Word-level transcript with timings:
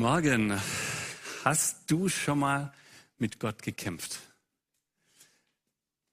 Morgen. 0.00 0.58
Hast 1.44 1.90
du 1.90 2.08
schon 2.08 2.38
mal 2.38 2.72
mit 3.18 3.38
Gott 3.38 3.62
gekämpft? 3.62 4.18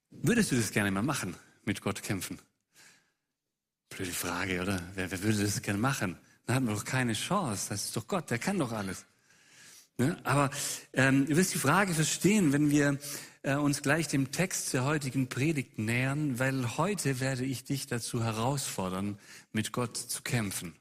Würdest 0.09 0.51
du 0.51 0.57
das 0.57 0.71
gerne 0.71 0.91
mal 0.91 1.03
machen, 1.03 1.37
mit 1.63 1.79
Gott 1.79 2.03
kämpfen? 2.03 2.37
Blöde 3.87 4.11
Frage, 4.11 4.61
oder? 4.61 4.81
Wer, 4.95 5.09
wer 5.09 5.23
würde 5.23 5.41
das 5.41 5.61
gerne 5.61 5.79
machen? 5.79 6.17
Dann 6.45 6.57
hat 6.57 6.63
man 6.63 6.75
doch 6.75 6.83
keine 6.83 7.13
Chance. 7.13 7.69
Das 7.69 7.85
ist 7.85 7.95
doch 7.95 8.05
Gott, 8.07 8.29
der 8.29 8.39
kann 8.39 8.59
doch 8.59 8.73
alles. 8.73 9.05
Ne? 9.97 10.19
Aber 10.25 10.49
ähm, 10.91 11.25
ihr 11.29 11.37
wirst 11.37 11.53
die 11.53 11.59
Frage 11.59 11.93
verstehen, 11.93 12.51
wenn 12.51 12.69
wir 12.69 12.99
äh, 13.43 13.55
uns 13.55 13.81
gleich 13.81 14.09
dem 14.09 14.33
Text 14.33 14.73
der 14.73 14.83
heutigen 14.83 15.29
Predigt 15.29 15.79
nähern, 15.79 16.39
weil 16.39 16.75
heute 16.77 17.21
werde 17.21 17.45
ich 17.45 17.63
dich 17.63 17.87
dazu 17.87 18.21
herausfordern, 18.21 19.17
mit 19.53 19.71
Gott 19.71 19.95
zu 19.95 20.23
kämpfen. 20.23 20.75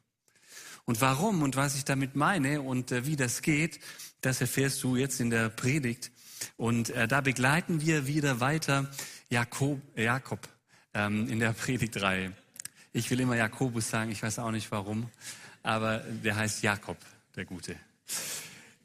Und 0.87 1.01
warum 1.01 1.43
und 1.43 1.57
was 1.57 1.75
ich 1.75 1.85
damit 1.85 2.15
meine 2.15 2.63
und 2.63 2.93
äh, 2.93 3.07
wie 3.07 3.17
das 3.17 3.43
geht, 3.43 3.81
das 4.21 4.41
erfährst 4.41 4.83
du 4.85 4.97
jetzt 4.97 5.21
in 5.21 5.31
der 5.31 5.49
Predigt. 5.49 6.13
Und 6.57 6.91
äh, 6.91 7.09
da 7.09 7.21
begleiten 7.21 7.81
wir 7.81 8.07
wieder 8.07 8.39
weiter 8.39 8.89
Jakob, 9.29 9.81
Jakob 9.97 10.49
ähm, 10.95 11.29
in 11.29 11.41
der 11.41 11.53
Predigtreihe. 11.65 12.33
Ich 12.93 13.11
will 13.11 13.21
immer 13.21 13.37
Jakobus 13.37 13.91
sagen, 13.91 14.13
ich 14.13 14.23
weiß 14.23 14.39
auch 14.39 14.53
nicht 14.53 14.71
warum, 14.71 15.11
aber 15.63 15.99
der 15.99 16.37
heißt 16.37 16.63
Jakob, 16.63 16.99
der 17.35 17.45
Gute. 17.45 17.77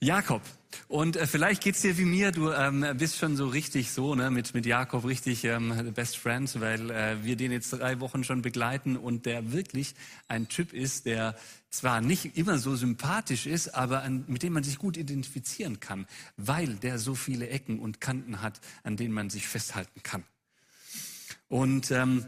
Jakob. 0.03 0.41
Und 0.88 1.16
äh, 1.16 1.27
vielleicht 1.27 1.61
geht's 1.61 1.81
dir 1.81 1.95
wie 1.99 2.05
mir, 2.05 2.31
du 2.31 2.52
ähm, 2.52 2.83
bist 2.97 3.17
schon 3.17 3.38
so 3.38 3.47
richtig 3.47 3.91
so, 3.91 4.16
ne, 4.16 4.31
mit, 4.31 4.55
mit 4.55 4.66
Jakob 4.66 5.05
richtig 5.05 5.44
ähm, 5.44 5.94
Best 5.94 6.17
Friends, 6.17 6.59
weil 6.59 6.89
äh, 6.89 7.23
wir 7.23 7.35
den 7.35 7.52
jetzt 7.52 7.69
drei 7.69 7.99
Wochen 7.99 8.23
schon 8.23 8.41
begleiten 8.41 8.97
und 8.97 9.27
der 9.27 9.52
wirklich 9.52 9.94
ein 10.27 10.47
Typ 10.47 10.73
ist, 10.73 11.05
der 11.05 11.35
zwar 11.69 12.02
nicht 12.02 12.35
immer 12.35 12.57
so 12.57 12.75
sympathisch 12.75 13.45
ist, 13.45 13.75
aber 13.75 14.02
an, 14.02 14.23
mit 14.27 14.41
dem 14.41 14.53
man 14.53 14.63
sich 14.63 14.79
gut 14.79 14.97
identifizieren 14.97 15.79
kann, 15.79 16.07
weil 16.35 16.77
der 16.77 16.97
so 16.97 17.13
viele 17.13 17.49
Ecken 17.49 17.77
und 17.77 18.02
Kanten 18.02 18.41
hat, 18.41 18.59
an 18.81 18.97
denen 18.97 19.13
man 19.13 19.29
sich 19.29 19.47
festhalten 19.47 20.02
kann. 20.02 20.23
Und 21.47 21.91
ähm, 21.91 22.25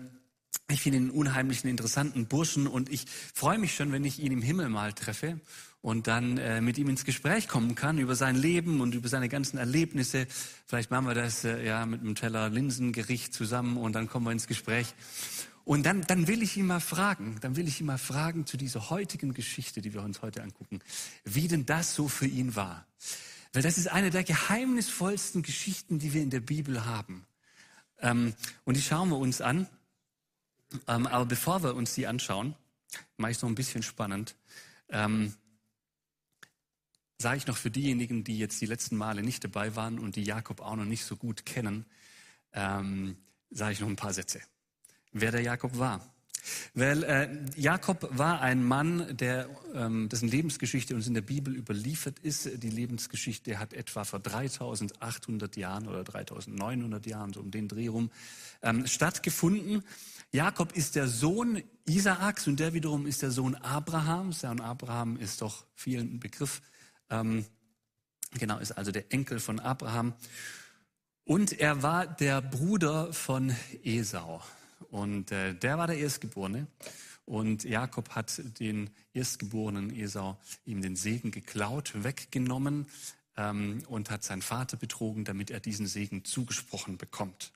ich 0.69 0.81
finde 0.81 0.99
ihn 0.99 1.03
einen 1.05 1.11
unheimlichen, 1.11 1.71
interessanten 1.71 2.27
Burschen 2.27 2.67
und 2.67 2.91
ich 2.91 3.07
freue 3.33 3.57
mich 3.57 3.73
schon, 3.73 3.91
wenn 3.91 4.05
ich 4.05 4.19
ihn 4.19 4.31
im 4.31 4.43
Himmel 4.43 4.69
mal 4.69 4.93
treffe 4.93 5.39
und 5.83 6.07
dann 6.07 6.37
äh, 6.37 6.61
mit 6.61 6.77
ihm 6.77 6.87
ins 6.87 7.03
Gespräch 7.03 7.49
kommen 7.49 7.75
kann 7.75 7.97
über 7.97 8.15
sein 8.15 8.37
Leben 8.37 8.79
und 8.79 8.95
über 8.95 9.09
seine 9.09 9.27
ganzen 9.27 9.57
Erlebnisse. 9.57 10.27
Vielleicht 10.65 10.89
machen 10.89 11.05
wir 11.05 11.13
das 11.13 11.43
äh, 11.43 11.63
ja 11.63 11.85
mit 11.85 11.99
einem 11.99 12.15
Teller 12.15 12.49
Linsengericht 12.49 13.33
zusammen 13.33 13.75
und 13.75 13.91
dann 13.93 14.07
kommen 14.07 14.25
wir 14.25 14.31
ins 14.31 14.47
Gespräch. 14.47 14.95
Und 15.65 15.85
dann, 15.85 16.01
dann 16.03 16.27
will 16.27 16.41
ich 16.41 16.55
ihn 16.55 16.67
mal 16.67 16.79
fragen, 16.79 17.37
dann 17.41 17.57
will 17.57 17.67
ich 17.67 17.81
ihn 17.81 17.85
mal 17.85 17.97
fragen 17.97 18.45
zu 18.45 18.55
dieser 18.55 18.89
heutigen 18.89 19.33
Geschichte, 19.33 19.81
die 19.81 19.93
wir 19.93 20.01
uns 20.03 20.21
heute 20.21 20.41
angucken, 20.41 20.79
wie 21.25 21.49
denn 21.49 21.65
das 21.65 21.93
so 21.93 22.07
für 22.07 22.27
ihn 22.27 22.55
war. 22.55 22.87
Weil 23.51 23.61
das 23.61 23.77
ist 23.77 23.87
eine 23.87 24.09
der 24.09 24.23
geheimnisvollsten 24.23 25.43
Geschichten, 25.43 25.99
die 25.99 26.13
wir 26.13 26.23
in 26.23 26.29
der 26.29 26.39
Bibel 26.39 26.85
haben. 26.85 27.25
Ähm, 27.99 28.33
und 28.63 28.77
die 28.77 28.81
schauen 28.81 29.09
wir 29.09 29.17
uns 29.17 29.41
an. 29.41 29.67
Ähm, 30.87 31.07
aber 31.07 31.25
bevor 31.25 31.61
wir 31.61 31.75
uns 31.75 31.93
die 31.93 32.07
anschauen, 32.07 32.55
mache 33.17 33.31
ich 33.31 33.37
es 33.37 33.43
noch 33.43 33.49
ein 33.49 33.55
bisschen 33.55 33.83
spannend. 33.83 34.35
Ähm, 34.87 35.33
sage 37.23 37.37
ich 37.37 37.47
noch 37.47 37.57
für 37.57 37.71
diejenigen, 37.71 38.23
die 38.23 38.37
jetzt 38.37 38.61
die 38.61 38.67
letzten 38.67 38.97
Male 38.97 39.23
nicht 39.23 39.43
dabei 39.43 39.75
waren 39.75 39.97
und 39.97 40.15
die 40.15 40.23
Jakob 40.23 40.61
auch 40.61 40.75
noch 40.75 40.85
nicht 40.85 41.05
so 41.05 41.15
gut 41.15 41.45
kennen, 41.45 41.85
ähm, 42.53 43.17
sage 43.49 43.73
ich 43.73 43.79
noch 43.79 43.87
ein 43.87 43.95
paar 43.95 44.13
Sätze. 44.13 44.41
Wer 45.11 45.31
der 45.31 45.41
Jakob 45.41 45.79
war. 45.79 46.13
Weil 46.73 47.03
äh, 47.03 47.29
Jakob 47.55 48.09
war 48.11 48.41
ein 48.41 48.61
Mann, 48.63 49.15
der, 49.15 49.47
ähm, 49.73 50.09
dessen 50.09 50.27
Lebensgeschichte 50.27 50.93
uns 50.93 51.07
in 51.07 51.13
der 51.13 51.21
Bibel 51.21 51.55
überliefert 51.55 52.19
ist. 52.19 52.61
Die 52.61 52.69
Lebensgeschichte 52.69 53.57
hat 53.57 53.73
etwa 53.73 54.03
vor 54.03 54.19
3800 54.19 55.55
Jahren 55.55 55.87
oder 55.87 56.03
3900 56.03 57.05
Jahren, 57.05 57.31
so 57.31 57.39
um 57.39 57.51
den 57.51 57.69
Dreh 57.69 57.87
rum, 57.87 58.11
ähm, 58.61 58.85
stattgefunden. 58.85 59.83
Jakob 60.33 60.75
ist 60.75 60.95
der 60.95 61.07
Sohn 61.07 61.63
Isaaks 61.85 62.47
und 62.47 62.59
der 62.59 62.73
wiederum 62.73 63.05
ist 63.05 63.21
der 63.21 63.31
Sohn 63.31 63.55
Abrahams. 63.55 64.41
Ja, 64.41 64.51
und 64.51 64.59
Abraham 64.59 65.15
ist 65.15 65.41
doch 65.41 65.65
vielen 65.75 66.15
ein 66.15 66.19
Begriff. 66.19 66.61
Ähm, 67.13 67.45
genau, 68.31 68.57
ist 68.57 68.71
also 68.71 68.91
der 68.91 69.11
Enkel 69.11 69.39
von 69.39 69.59
Abraham. 69.59 70.13
Und 71.25 71.53
er 71.53 71.83
war 71.83 72.07
der 72.07 72.41
Bruder 72.41 73.13
von 73.13 73.55
Esau. 73.83 74.41
Und 74.89 75.31
äh, 75.31 75.53
der 75.53 75.77
war 75.77 75.87
der 75.87 75.97
Erstgeborene. 75.97 76.67
Und 77.25 77.63
Jakob 77.63 78.09
hat 78.09 78.41
den 78.59 78.89
Erstgeborenen 79.13 79.95
Esau 79.95 80.37
ihm 80.65 80.81
den 80.81 80.95
Segen 80.95 81.31
geklaut, 81.31 81.93
weggenommen 82.03 82.87
ähm, 83.37 83.83
und 83.87 84.09
hat 84.09 84.23
seinen 84.23 84.41
Vater 84.41 84.75
betrogen, 84.75 85.23
damit 85.23 85.49
er 85.49 85.61
diesen 85.61 85.87
Segen 85.87 86.25
zugesprochen 86.25 86.97
bekommt. 86.97 87.53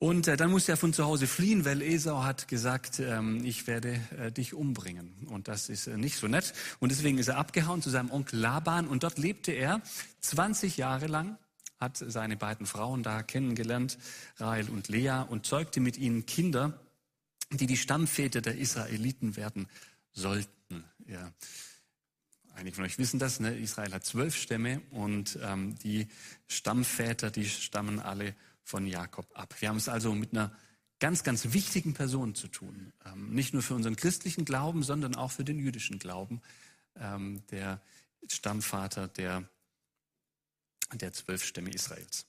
Und 0.00 0.28
äh, 0.28 0.36
dann 0.36 0.50
musste 0.50 0.72
er 0.72 0.76
von 0.76 0.92
zu 0.92 1.04
Hause 1.04 1.26
fliehen, 1.26 1.64
weil 1.64 1.82
Esau 1.82 2.22
hat 2.22 2.46
gesagt, 2.46 3.00
ähm, 3.00 3.44
ich 3.44 3.66
werde 3.66 4.00
äh, 4.16 4.30
dich 4.30 4.54
umbringen. 4.54 5.26
Und 5.26 5.48
das 5.48 5.68
ist 5.68 5.88
äh, 5.88 5.96
nicht 5.96 6.16
so 6.16 6.28
nett. 6.28 6.52
Und 6.78 6.92
deswegen 6.92 7.18
ist 7.18 7.28
er 7.28 7.36
abgehauen 7.36 7.82
zu 7.82 7.90
seinem 7.90 8.10
Onkel 8.12 8.38
Laban. 8.38 8.86
Und 8.86 9.02
dort 9.02 9.18
lebte 9.18 9.50
er 9.50 9.82
20 10.20 10.76
Jahre 10.76 11.08
lang, 11.08 11.36
hat 11.80 11.96
seine 11.96 12.36
beiden 12.36 12.66
Frauen 12.66 13.02
da 13.02 13.24
kennengelernt, 13.24 13.98
Rahel 14.36 14.68
und 14.68 14.88
Lea, 14.88 15.24
und 15.28 15.46
zeugte 15.46 15.80
mit 15.80 15.96
ihnen 15.96 16.26
Kinder, 16.26 16.78
die 17.50 17.66
die 17.66 17.76
Stammväter 17.76 18.40
der 18.40 18.56
Israeliten 18.56 19.36
werden 19.36 19.66
sollten. 20.12 20.84
Ja. 21.06 21.32
Einige 22.54 22.76
von 22.76 22.84
euch 22.84 22.98
wissen 22.98 23.18
das, 23.18 23.40
ne? 23.40 23.56
Israel 23.56 23.92
hat 23.92 24.04
zwölf 24.04 24.36
Stämme 24.36 24.80
und 24.90 25.38
ähm, 25.42 25.76
die 25.78 26.06
Stammväter, 26.46 27.30
die 27.30 27.48
stammen 27.48 27.98
alle 27.98 28.34
von 28.68 28.86
Jakob 28.86 29.26
ab. 29.34 29.54
Wir 29.60 29.70
haben 29.70 29.78
es 29.78 29.88
also 29.88 30.14
mit 30.14 30.32
einer 30.32 30.54
ganz, 31.00 31.24
ganz 31.24 31.52
wichtigen 31.54 31.94
Person 31.94 32.34
zu 32.34 32.48
tun. 32.48 32.92
Ähm, 33.06 33.30
nicht 33.30 33.54
nur 33.54 33.62
für 33.62 33.74
unseren 33.74 33.96
christlichen 33.96 34.44
Glauben, 34.44 34.82
sondern 34.82 35.14
auch 35.14 35.30
für 35.30 35.44
den 35.44 35.58
jüdischen 35.58 35.98
Glauben. 35.98 36.42
Ähm, 36.96 37.42
der 37.50 37.80
Stammvater 38.30 39.08
der, 39.08 39.48
der 40.92 41.12
zwölf 41.14 41.44
Stämme 41.44 41.70
Israels. 41.70 42.26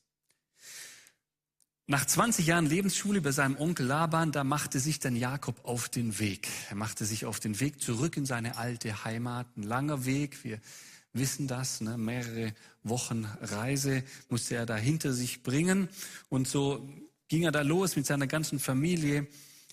Nach 1.88 2.06
20 2.06 2.46
Jahren 2.46 2.68
Lebensschule 2.68 3.20
bei 3.20 3.32
seinem 3.32 3.58
Onkel 3.58 3.88
Laban, 3.88 4.32
da 4.32 4.44
machte 4.46 4.80
sich 4.80 5.00
dann 5.00 5.16
Jakob 5.16 5.66
auf 5.66 5.90
den 5.90 6.20
Weg. 6.20 6.48
Er 6.70 6.76
machte 6.76 7.04
sich 7.04 7.26
auf 7.26 7.42
den 7.42 7.60
Weg 7.60 7.82
zurück 7.82 8.16
in 8.16 8.26
seine 8.26 8.58
alte 8.58 9.04
Heimat. 9.04 9.48
Ein 9.58 9.64
langer 9.64 10.06
Weg. 10.06 10.44
Wir 10.44 10.62
wissen 11.14 11.48
das, 11.48 11.82
ne? 11.82 11.98
mehrere 11.98 12.54
Wochen 12.84 13.26
Reise 13.42 14.04
musste 14.30 14.56
er 14.56 14.66
da 14.66 14.76
hinter 14.76 15.14
sich 15.14 15.44
bringen. 15.44 15.90
Und 16.30 16.48
so 16.48 16.90
ging 17.28 17.44
er 17.44 17.52
da 17.52 17.62
los 17.62 17.96
mit 17.96 18.06
seiner 18.06 18.28
ganzen 18.28 18.60
Familie, 18.60 19.28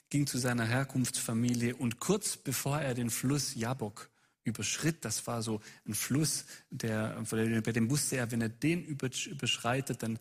ging 0.09 0.27
zu 0.27 0.39
seiner 0.39 0.65
Herkunftsfamilie 0.65 1.75
und 1.75 1.99
kurz 2.01 2.37
bevor 2.37 2.81
er 2.81 2.95
den 2.95 3.11
Fluss 3.11 3.55
Jabok 3.55 4.11
überschritt, 4.45 5.05
das 5.05 5.27
war 5.27 5.43
so 5.43 5.61
ein 5.87 5.95
Fluss, 5.95 6.45
der, 6.71 7.21
bei 7.31 7.73
dem 7.73 7.91
wusste 7.91 8.17
er, 8.17 8.31
wenn 8.31 8.41
er 8.41 8.49
den 8.49 8.85
überschreitet, 8.85 10.03
dann 10.03 10.19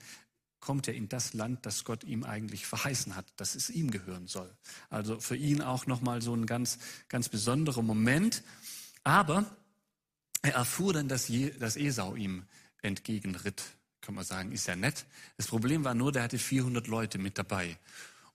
kommt 0.59 0.87
er 0.87 0.95
in 0.95 1.07
das 1.07 1.33
Land, 1.33 1.65
das 1.67 1.83
Gott 1.83 2.03
ihm 2.03 2.23
eigentlich 2.23 2.65
verheißen 2.65 3.15
hat, 3.15 3.25
dass 3.35 3.53
es 3.53 3.69
ihm 3.69 3.91
gehören 3.91 4.25
soll. 4.25 4.51
Also 4.90 5.19
für 5.19 5.35
ihn 5.35 5.61
auch 5.61 5.85
nochmal 5.85 6.23
so 6.23 6.34
ein 6.34 6.47
ganz, 6.47 6.79
ganz 7.07 7.29
besonderer 7.29 7.84
Moment. 7.84 8.41
Aber 9.03 9.45
er 10.45 10.53
erfuhr 10.53 10.93
dann, 10.93 11.07
dass, 11.07 11.31
dass 11.59 11.75
Esau 11.75 12.15
ihm 12.15 12.43
entgegenritt. 12.81 13.63
Kann 14.01 14.15
man 14.15 14.23
sagen, 14.23 14.51
ist 14.51 14.67
ja 14.67 14.75
nett. 14.75 15.05
Das 15.37 15.47
Problem 15.47 15.83
war 15.83 15.95
nur, 15.95 16.11
der 16.11 16.23
hatte 16.23 16.37
400 16.37 16.87
Leute 16.87 17.17
mit 17.17 17.37
dabei. 17.37 17.77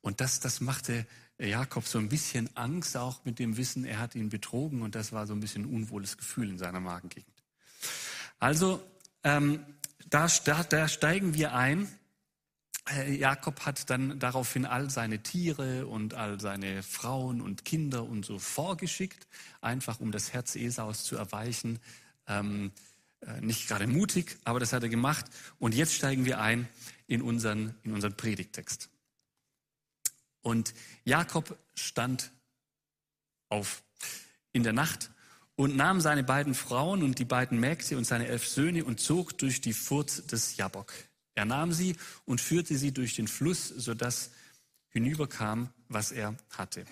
Und 0.00 0.20
das, 0.20 0.40
das 0.40 0.60
machte 0.60 1.06
Jakob 1.38 1.86
so 1.86 1.98
ein 1.98 2.08
bisschen 2.08 2.54
Angst, 2.56 2.96
auch 2.96 3.24
mit 3.24 3.38
dem 3.38 3.56
Wissen, 3.56 3.84
er 3.84 3.98
hat 3.98 4.14
ihn 4.14 4.28
betrogen. 4.28 4.82
Und 4.82 4.94
das 4.94 5.12
war 5.12 5.26
so 5.26 5.34
ein 5.34 5.40
bisschen 5.40 5.62
ein 5.62 5.74
unwohles 5.74 6.16
Gefühl 6.16 6.50
in 6.50 6.58
seiner 6.58 6.80
Magengegend. 6.80 7.28
Also, 8.38 8.82
ähm, 9.22 9.64
da, 10.08 10.26
da 10.26 10.88
steigen 10.88 11.34
wir 11.34 11.54
ein 11.54 11.86
Jakob 13.08 13.60
hat 13.66 13.90
dann 13.90 14.18
daraufhin 14.18 14.64
all 14.64 14.90
seine 14.90 15.22
Tiere 15.22 15.86
und 15.86 16.14
all 16.14 16.40
seine 16.40 16.82
Frauen 16.82 17.40
und 17.40 17.64
Kinder 17.64 18.04
und 18.04 18.24
so 18.24 18.38
vorgeschickt, 18.38 19.28
einfach 19.60 20.00
um 20.00 20.12
das 20.12 20.32
Herz 20.32 20.56
Esaus 20.56 21.04
zu 21.04 21.16
erweichen. 21.16 21.78
Ähm, 22.26 22.72
äh, 23.20 23.40
nicht 23.40 23.68
gerade 23.68 23.86
mutig, 23.86 24.38
aber 24.44 24.60
das 24.60 24.72
hat 24.72 24.82
er 24.82 24.88
gemacht. 24.88 25.26
Und 25.58 25.74
jetzt 25.74 25.94
steigen 25.94 26.24
wir 26.24 26.40
ein 26.40 26.68
in 27.06 27.22
unseren, 27.22 27.74
in 27.82 27.92
unseren 27.92 28.16
Predigtext. 28.16 28.88
Und 30.42 30.74
Jakob 31.04 31.58
stand 31.74 32.32
auf 33.50 33.82
in 34.52 34.62
der 34.62 34.72
Nacht 34.72 35.10
und 35.54 35.76
nahm 35.76 36.00
seine 36.00 36.24
beiden 36.24 36.54
Frauen 36.54 37.02
und 37.02 37.18
die 37.18 37.24
beiden 37.24 37.60
Mägde 37.60 37.98
und 37.98 38.04
seine 38.04 38.26
elf 38.26 38.48
Söhne 38.48 38.84
und 38.84 39.00
zog 39.00 39.36
durch 39.38 39.60
die 39.60 39.74
Furt 39.74 40.32
des 40.32 40.56
Jabok. 40.56 40.92
Er 41.34 41.44
nahm 41.44 41.72
sie 41.72 41.96
und 42.24 42.40
führte 42.40 42.76
sie 42.76 42.92
durch 42.92 43.14
den 43.14 43.28
Fluss, 43.28 43.68
sodass 43.68 44.30
hinüberkam, 44.88 45.72
was 45.88 46.12
er 46.12 46.36
hatte. 46.50 46.84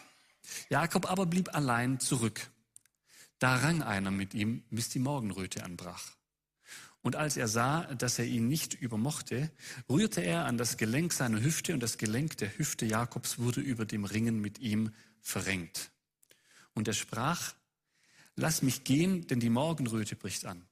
Jakob 0.70 1.10
aber 1.10 1.26
blieb 1.26 1.54
allein 1.54 2.00
zurück. 2.00 2.50
Da 3.38 3.56
rang 3.56 3.82
einer 3.82 4.10
mit 4.10 4.34
ihm, 4.34 4.64
bis 4.70 4.88
die 4.88 4.98
Morgenröte 4.98 5.64
anbrach. 5.64 6.18
Und 7.02 7.16
als 7.16 7.36
er 7.36 7.48
sah, 7.48 7.94
dass 7.94 8.18
er 8.18 8.24
ihn 8.24 8.48
nicht 8.48 8.74
übermochte, 8.74 9.50
rührte 9.88 10.20
er 10.20 10.46
an 10.46 10.58
das 10.58 10.76
Gelenk 10.76 11.12
seiner 11.12 11.40
Hüfte 11.40 11.72
und 11.72 11.80
das 11.80 11.96
Gelenk 11.96 12.36
der 12.38 12.58
Hüfte 12.58 12.86
Jakobs 12.86 13.38
wurde 13.38 13.60
über 13.60 13.84
dem 13.84 14.04
Ringen 14.04 14.40
mit 14.40 14.58
ihm 14.58 14.92
verrenkt. 15.20 15.90
Und 16.74 16.88
er 16.88 16.94
sprach, 16.94 17.54
lass 18.34 18.62
mich 18.62 18.84
gehen, 18.84 19.26
denn 19.28 19.40
die 19.40 19.50
Morgenröte 19.50 20.16
bricht 20.16 20.44
an. 20.44 20.66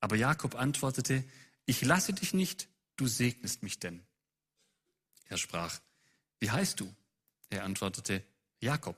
Aber 0.00 0.16
Jakob 0.16 0.54
antwortete, 0.54 1.24
ich 1.64 1.82
lasse 1.82 2.12
dich 2.12 2.34
nicht, 2.34 2.68
du 3.00 3.06
segnest 3.06 3.62
mich 3.62 3.78
denn. 3.78 4.02
Er 5.28 5.38
sprach, 5.38 5.80
wie 6.38 6.50
heißt 6.50 6.80
du? 6.80 6.94
Er 7.48 7.64
antwortete, 7.64 8.22
Jakob. 8.60 8.96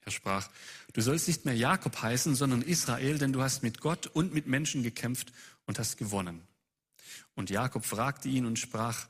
Er 0.00 0.12
sprach, 0.12 0.50
du 0.92 1.00
sollst 1.00 1.28
nicht 1.28 1.44
mehr 1.44 1.56
Jakob 1.56 2.00
heißen, 2.00 2.34
sondern 2.34 2.62
Israel, 2.62 3.18
denn 3.18 3.32
du 3.32 3.42
hast 3.42 3.62
mit 3.62 3.80
Gott 3.80 4.06
und 4.06 4.34
mit 4.34 4.46
Menschen 4.46 4.82
gekämpft 4.82 5.32
und 5.66 5.78
hast 5.78 5.96
gewonnen. 5.96 6.46
Und 7.34 7.50
Jakob 7.50 7.84
fragte 7.84 8.28
ihn 8.28 8.46
und 8.46 8.58
sprach, 8.58 9.08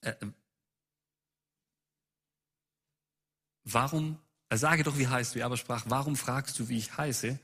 äh, 0.00 0.10
äh 0.10 0.26
warum, 3.64 4.18
er 4.48 4.58
sage 4.58 4.82
doch, 4.82 4.98
wie 4.98 5.08
heißt 5.08 5.34
du, 5.34 5.40
er 5.40 5.46
aber 5.46 5.56
sprach, 5.56 5.84
warum 5.88 6.16
fragst 6.16 6.58
du, 6.58 6.68
wie 6.68 6.78
ich 6.78 6.96
heiße? 6.96 7.38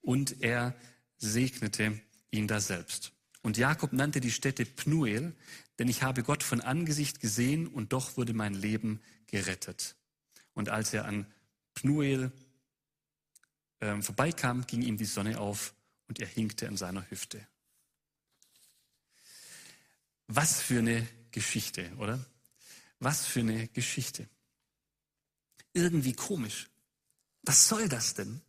Und 0.00 0.42
er 0.42 0.74
segnete 1.18 2.00
ihn 2.30 2.46
da 2.46 2.60
selbst. 2.60 3.13
Und 3.44 3.58
Jakob 3.58 3.92
nannte 3.92 4.22
die 4.22 4.32
Stätte 4.32 4.64
Pnuel, 4.64 5.34
denn 5.78 5.86
ich 5.86 6.02
habe 6.02 6.22
Gott 6.22 6.42
von 6.42 6.62
Angesicht 6.62 7.20
gesehen 7.20 7.68
und 7.68 7.92
doch 7.92 8.16
wurde 8.16 8.32
mein 8.32 8.54
Leben 8.54 9.02
gerettet. 9.26 9.96
Und 10.54 10.70
als 10.70 10.94
er 10.94 11.04
an 11.04 11.26
Pnuel 11.74 12.32
äh, 13.80 14.00
vorbeikam, 14.00 14.66
ging 14.66 14.80
ihm 14.80 14.96
die 14.96 15.04
Sonne 15.04 15.38
auf 15.38 15.74
und 16.08 16.20
er 16.20 16.26
hinkte 16.26 16.68
an 16.68 16.78
seiner 16.78 17.10
Hüfte. 17.10 17.46
Was 20.26 20.62
für 20.62 20.78
eine 20.78 21.06
Geschichte, 21.30 21.92
oder? 21.98 22.24
Was 22.98 23.26
für 23.26 23.40
eine 23.40 23.68
Geschichte. 23.68 24.26
Irgendwie 25.74 26.14
komisch. 26.14 26.70
Was 27.42 27.68
soll 27.68 27.90
das 27.90 28.14
denn? 28.14 28.40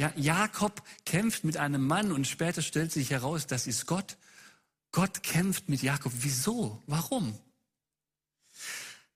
Ja, 0.00 0.12
Jakob 0.16 0.82
kämpft 1.04 1.42
mit 1.44 1.56
einem 1.56 1.84
Mann 1.84 2.12
und 2.12 2.26
später 2.26 2.62
stellt 2.62 2.92
sich 2.92 3.10
heraus, 3.10 3.46
das 3.46 3.66
ist 3.66 3.86
Gott. 3.86 4.16
Gott 4.92 5.22
kämpft 5.22 5.68
mit 5.68 5.82
Jakob. 5.82 6.12
Wieso? 6.20 6.82
Warum? 6.86 7.36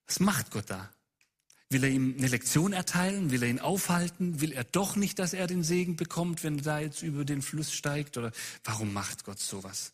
Was 0.06 0.20
macht 0.20 0.50
Gott 0.50 0.68
da? 0.68 0.90
Will 1.70 1.84
er 1.84 1.90
ihm 1.90 2.16
eine 2.18 2.26
Lektion 2.26 2.72
erteilen? 2.72 3.30
Will 3.30 3.42
er 3.44 3.48
ihn 3.48 3.60
aufhalten? 3.60 4.40
Will 4.40 4.52
er 4.52 4.64
doch 4.64 4.96
nicht, 4.96 5.18
dass 5.18 5.32
er 5.32 5.46
den 5.46 5.64
Segen 5.64 5.96
bekommt, 5.96 6.42
wenn 6.44 6.58
er 6.58 6.64
da 6.64 6.78
jetzt 6.80 7.02
über 7.02 7.24
den 7.24 7.42
Fluss 7.42 7.72
steigt? 7.72 8.18
Oder 8.18 8.32
warum 8.64 8.92
macht 8.92 9.24
Gott 9.24 9.38
sowas? 9.38 9.92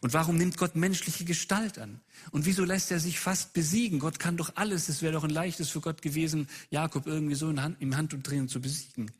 Und 0.00 0.14
warum 0.14 0.36
nimmt 0.36 0.56
Gott 0.56 0.74
menschliche 0.74 1.24
Gestalt 1.24 1.78
an? 1.78 2.00
Und 2.30 2.46
wieso 2.46 2.64
lässt 2.64 2.90
er 2.90 3.00
sich 3.00 3.20
fast 3.20 3.52
besiegen? 3.52 4.00
Gott 4.00 4.18
kann 4.18 4.36
doch 4.36 4.56
alles. 4.56 4.88
Es 4.88 5.02
wäre 5.02 5.12
doch 5.12 5.24
ein 5.24 5.30
leichtes 5.30 5.68
für 5.68 5.80
Gott 5.80 6.02
gewesen, 6.02 6.48
Jakob 6.70 7.06
irgendwie 7.06 7.34
so 7.34 7.50
im 7.50 7.96
Handumdrehen 7.96 8.48
zu 8.48 8.60
besiegen. 8.60 9.12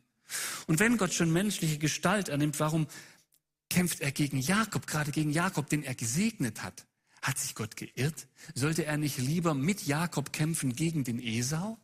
Und 0.67 0.79
wenn 0.79 0.97
Gott 0.97 1.13
schon 1.13 1.31
menschliche 1.31 1.77
Gestalt 1.77 2.29
annimmt, 2.29 2.59
warum 2.59 2.87
kämpft 3.69 4.01
er 4.01 4.11
gegen 4.11 4.39
Jakob, 4.39 4.87
gerade 4.87 5.11
gegen 5.11 5.31
Jakob, 5.31 5.69
den 5.69 5.83
er 5.83 5.95
gesegnet 5.95 6.63
hat? 6.63 6.85
Hat 7.21 7.39
sich 7.39 7.55
Gott 7.55 7.77
geirrt? 7.77 8.27
Sollte 8.53 8.85
er 8.85 8.97
nicht 8.97 9.17
lieber 9.17 9.53
mit 9.53 9.85
Jakob 9.85 10.33
kämpfen 10.33 10.75
gegen 10.75 11.03
den 11.03 11.19
Esau? 11.19 11.77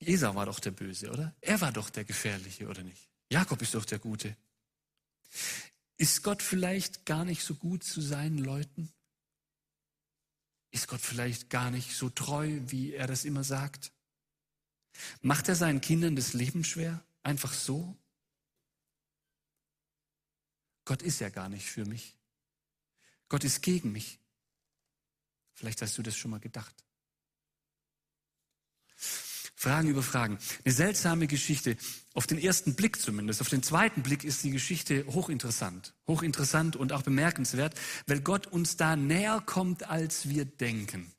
Esau 0.00 0.34
war 0.34 0.46
doch 0.46 0.60
der 0.60 0.70
Böse, 0.70 1.10
oder? 1.10 1.34
Er 1.40 1.60
war 1.60 1.72
doch 1.72 1.90
der 1.90 2.04
Gefährliche, 2.04 2.68
oder 2.68 2.82
nicht? 2.84 3.10
Jakob 3.30 3.60
ist 3.60 3.74
doch 3.74 3.84
der 3.84 3.98
Gute. 3.98 4.36
Ist 5.96 6.22
Gott 6.22 6.42
vielleicht 6.42 7.04
gar 7.04 7.24
nicht 7.24 7.42
so 7.42 7.56
gut 7.56 7.82
zu 7.82 8.00
seinen 8.00 8.38
Leuten? 8.38 8.92
Ist 10.70 10.86
Gott 10.86 11.00
vielleicht 11.00 11.50
gar 11.50 11.70
nicht 11.72 11.96
so 11.96 12.08
treu, 12.08 12.60
wie 12.66 12.94
er 12.94 13.08
das 13.08 13.24
immer 13.24 13.42
sagt? 13.42 13.90
Macht 15.22 15.48
er 15.48 15.54
seinen 15.56 15.80
Kindern 15.80 16.16
das 16.16 16.32
Leben 16.32 16.64
schwer? 16.64 17.02
Einfach 17.22 17.52
so? 17.52 17.96
Gott 20.84 21.02
ist 21.02 21.20
ja 21.20 21.28
gar 21.28 21.48
nicht 21.48 21.66
für 21.66 21.84
mich. 21.84 22.16
Gott 23.28 23.44
ist 23.44 23.62
gegen 23.62 23.92
mich. 23.92 24.18
Vielleicht 25.52 25.82
hast 25.82 25.98
du 25.98 26.02
das 26.02 26.16
schon 26.16 26.30
mal 26.30 26.40
gedacht. 26.40 26.74
Fragen 29.58 29.88
über 29.88 30.04
Fragen. 30.04 30.38
Eine 30.64 30.72
seltsame 30.72 31.26
Geschichte. 31.26 31.76
Auf 32.14 32.28
den 32.28 32.38
ersten 32.38 32.76
Blick 32.76 33.00
zumindest. 33.00 33.40
Auf 33.40 33.48
den 33.48 33.64
zweiten 33.64 34.04
Blick 34.04 34.22
ist 34.22 34.44
die 34.44 34.52
Geschichte 34.52 35.04
hochinteressant. 35.06 35.94
Hochinteressant 36.06 36.76
und 36.76 36.92
auch 36.92 37.02
bemerkenswert, 37.02 37.74
weil 38.06 38.20
Gott 38.20 38.46
uns 38.46 38.76
da 38.76 38.94
näher 38.94 39.42
kommt, 39.44 39.82
als 39.82 40.28
wir 40.28 40.44
denken. 40.44 41.12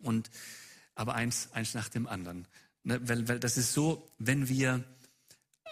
Und, 0.00 0.30
aber 0.94 1.16
eins, 1.16 1.50
eins 1.50 1.74
nach 1.74 1.88
dem 1.88 2.06
anderen. 2.06 2.46
Ne, 2.84 3.00
weil, 3.08 3.26
weil 3.28 3.40
das 3.40 3.56
ist 3.56 3.72
so, 3.72 4.10
wenn 4.18 4.48
wir 4.48 4.84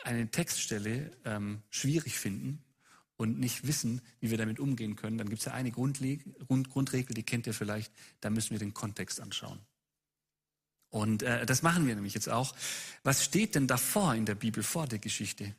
eine 0.05 0.31
Textstelle 0.31 1.12
ähm, 1.25 1.62
schwierig 1.70 2.19
finden 2.19 2.64
und 3.17 3.38
nicht 3.38 3.67
wissen, 3.67 4.00
wie 4.20 4.31
wir 4.31 4.38
damit 4.38 4.59
umgehen 4.59 4.97
können, 4.97 5.19
dann 5.19 5.29
gibt 5.29 5.41
es 5.41 5.47
ja 5.47 5.53
eine 5.53 5.70
Grundleg 5.70 6.25
Grund, 6.47 6.70
Grundregel, 6.70 7.14
die 7.14 7.23
kennt 7.23 7.47
ihr 7.47 7.55
vielleicht, 7.55 7.93
da 8.20 8.31
müssen 8.31 8.50
wir 8.50 8.59
den 8.59 8.75
Kontext 8.75 9.20
anschauen. 9.20 9.61
Und 10.88 11.23
äh, 11.23 11.47
das 11.47 11.62
machen 11.62 11.87
wir 11.87 11.94
nämlich 11.94 12.14
jetzt 12.14 12.29
auch. 12.29 12.55
Was 13.03 13.25
steht 13.25 13.55
denn 13.55 13.67
davor 13.67 14.15
in 14.15 14.26
der 14.26 14.35
Bibel 14.35 14.62
vor 14.62 14.87
der 14.87 14.99
Geschichte? 14.99 15.55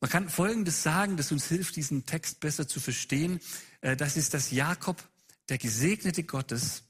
Man 0.00 0.10
kann 0.10 0.28
Folgendes 0.28 0.82
sagen, 0.82 1.16
das 1.16 1.30
uns 1.30 1.46
hilft, 1.46 1.76
diesen 1.76 2.06
Text 2.06 2.40
besser 2.40 2.66
zu 2.66 2.80
verstehen. 2.80 3.40
Äh, 3.82 3.96
das 3.96 4.16
ist, 4.16 4.32
dass 4.32 4.50
Jakob, 4.50 5.02
der 5.48 5.58
Gesegnete 5.58 6.24
Gottes, 6.24 6.84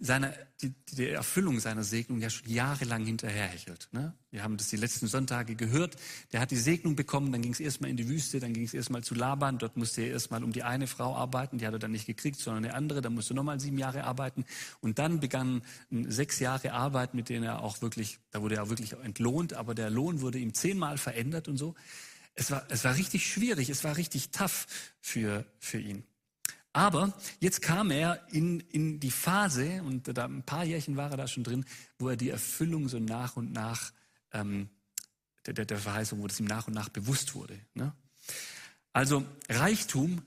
seiner, 0.00 0.32
die, 0.62 0.72
die 0.92 1.08
Erfüllung 1.08 1.58
seiner 1.58 1.82
Segnung 1.82 2.20
ja 2.20 2.30
schon 2.30 2.48
jahrelang 2.48 3.04
hinterherhechelt. 3.04 3.88
Ne? 3.90 4.14
Wir 4.30 4.44
haben 4.44 4.56
das 4.56 4.68
die 4.68 4.76
letzten 4.76 5.08
Sonntage 5.08 5.56
gehört. 5.56 5.96
Der 6.32 6.40
hat 6.40 6.52
die 6.52 6.56
Segnung 6.56 6.94
bekommen, 6.94 7.32
dann 7.32 7.42
ging 7.42 7.52
es 7.52 7.58
erstmal 7.58 7.90
in 7.90 7.96
die 7.96 8.08
Wüste, 8.08 8.38
dann 8.38 8.52
ging 8.52 8.64
es 8.64 8.74
erstmal 8.74 9.02
zu 9.02 9.14
Laban. 9.14 9.58
Dort 9.58 9.76
musste 9.76 10.02
er 10.02 10.12
erstmal 10.12 10.44
um 10.44 10.52
die 10.52 10.62
eine 10.62 10.86
Frau 10.86 11.16
arbeiten, 11.16 11.58
die 11.58 11.66
hat 11.66 11.72
er 11.72 11.80
dann 11.80 11.90
nicht 11.90 12.06
gekriegt, 12.06 12.38
sondern 12.38 12.64
eine 12.64 12.74
andere. 12.74 13.02
Dann 13.02 13.14
musste 13.14 13.34
er 13.34 13.36
nochmal 13.36 13.58
sieben 13.58 13.78
Jahre 13.78 14.04
arbeiten. 14.04 14.44
Und 14.80 15.00
dann 15.00 15.18
begann 15.18 15.62
sechs 15.90 16.38
Jahre 16.38 16.72
Arbeit, 16.72 17.14
mit 17.14 17.28
denen 17.28 17.44
er 17.44 17.62
auch 17.62 17.82
wirklich, 17.82 18.20
da 18.30 18.40
wurde 18.40 18.56
er 18.56 18.62
auch 18.62 18.68
wirklich 18.68 18.92
entlohnt, 18.92 19.54
aber 19.54 19.74
der 19.74 19.90
Lohn 19.90 20.20
wurde 20.20 20.38
ihm 20.38 20.54
zehnmal 20.54 20.98
verändert 20.98 21.48
und 21.48 21.56
so. 21.56 21.74
Es 22.34 22.52
war, 22.52 22.64
es 22.68 22.84
war 22.84 22.94
richtig 22.94 23.26
schwierig, 23.26 23.68
es 23.68 23.82
war 23.82 23.96
richtig 23.96 24.30
tough 24.30 24.66
für, 25.00 25.44
für 25.58 25.80
ihn. 25.80 26.04
Aber 26.72 27.12
jetzt 27.40 27.62
kam 27.62 27.90
er 27.90 28.26
in, 28.30 28.60
in 28.60 29.00
die 29.00 29.10
Phase, 29.10 29.82
und 29.82 30.16
da 30.16 30.26
ein 30.26 30.44
paar 30.44 30.64
Jährchen 30.64 30.96
war 30.96 31.10
er 31.10 31.16
da 31.16 31.26
schon 31.26 31.44
drin, 31.44 31.64
wo 31.98 32.08
er 32.08 32.16
die 32.16 32.30
Erfüllung 32.30 32.88
so 32.88 32.98
nach 32.98 33.36
und 33.36 33.52
nach, 33.52 33.92
ähm, 34.32 34.68
der, 35.46 35.54
der, 35.54 35.64
der 35.64 35.78
Verheißung, 35.78 36.20
wo 36.20 36.26
das 36.26 36.38
ihm 36.40 36.46
nach 36.46 36.66
und 36.66 36.74
nach 36.74 36.88
bewusst 36.88 37.34
wurde. 37.34 37.58
Ne? 37.74 37.92
Also 38.92 39.24
Reichtum, 39.48 40.22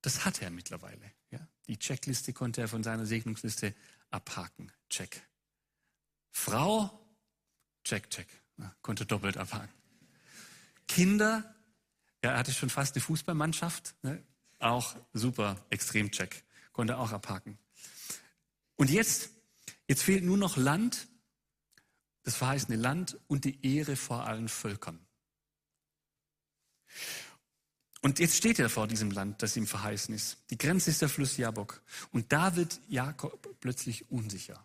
das 0.00 0.24
hat 0.24 0.40
er 0.42 0.50
mittlerweile. 0.50 1.12
Ja? 1.30 1.46
Die 1.66 1.78
Checkliste 1.78 2.32
konnte 2.32 2.62
er 2.62 2.68
von 2.68 2.82
seiner 2.82 3.06
Segnungsliste 3.06 3.74
abhaken. 4.10 4.72
Check. 4.88 5.20
Frau, 6.30 6.90
check, 7.84 8.08
check. 8.10 8.28
Ja, 8.58 8.74
konnte 8.82 9.04
doppelt 9.04 9.36
abhaken. 9.36 9.74
Kinder, 10.88 11.54
ja, 12.22 12.32
er 12.32 12.38
hatte 12.38 12.52
schon 12.52 12.70
fast 12.70 12.94
eine 12.94 13.02
Fußballmannschaft. 13.02 13.94
Ne? 14.02 14.22
Auch 14.58 14.96
super, 15.12 15.64
Extremcheck. 15.70 16.44
Konnte 16.72 16.98
auch 16.98 17.12
abhaken. 17.12 17.58
Und 18.76 18.90
jetzt, 18.90 19.30
jetzt 19.88 20.02
fehlt 20.02 20.24
nur 20.24 20.36
noch 20.36 20.56
Land, 20.56 21.08
das 22.22 22.36
verheißene 22.36 22.76
Land 22.76 23.18
und 23.28 23.44
die 23.44 23.64
Ehre 23.66 23.96
vor 23.96 24.26
allen 24.26 24.48
Völkern. 24.48 24.98
Und 28.02 28.18
jetzt 28.18 28.36
steht 28.36 28.58
er 28.58 28.68
vor 28.68 28.86
diesem 28.86 29.10
Land, 29.10 29.42
das 29.42 29.56
ihm 29.56 29.66
verheißen 29.66 30.14
ist. 30.14 30.38
Die 30.50 30.58
Grenze 30.58 30.90
ist 30.90 31.02
der 31.02 31.08
Fluss 31.08 31.36
Jabok. 31.36 31.82
Und 32.12 32.32
da 32.32 32.54
wird 32.56 32.80
Jakob 32.88 33.58
plötzlich 33.60 34.10
unsicher. 34.10 34.64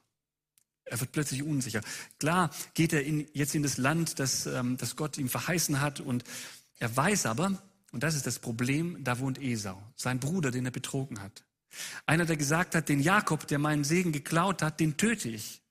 Er 0.84 1.00
wird 1.00 1.12
plötzlich 1.12 1.42
unsicher. 1.42 1.82
Klar 2.20 2.52
geht 2.74 2.94
er 2.94 3.04
in, 3.04 3.28
jetzt 3.34 3.56
in 3.56 3.64
das 3.64 3.78
Land, 3.78 4.20
das, 4.20 4.46
ähm, 4.46 4.78
das 4.78 4.96
Gott 4.96 5.18
ihm 5.18 5.30
verheißen 5.30 5.80
hat. 5.82 6.02
Und 6.02 6.24
er 6.80 6.96
weiß 6.96 7.26
aber, 7.26 7.62
und 7.92 8.04
das 8.04 8.16
ist 8.16 8.26
das 8.26 8.40
Problem, 8.40 9.04
da 9.04 9.20
wohnt 9.20 9.40
Esau, 9.40 9.82
sein 9.96 10.20
Bruder, 10.20 10.52
den 10.52 10.66
er 10.66 10.72
betrogen 10.72 11.22
hat. 11.22 11.44
Einer, 12.06 12.26
der 12.26 12.38
gesagt 12.38 12.76
hat, 12.76 12.90
den 12.90 13.00
Jakob, 13.00 13.48
der 13.48 13.60
meinen 13.60 13.84
Segen 13.84 14.12
geklaut 14.12 14.62
hat, 14.62 14.80
den 14.80 14.98
töte 14.98 15.30
ich. 15.30 15.62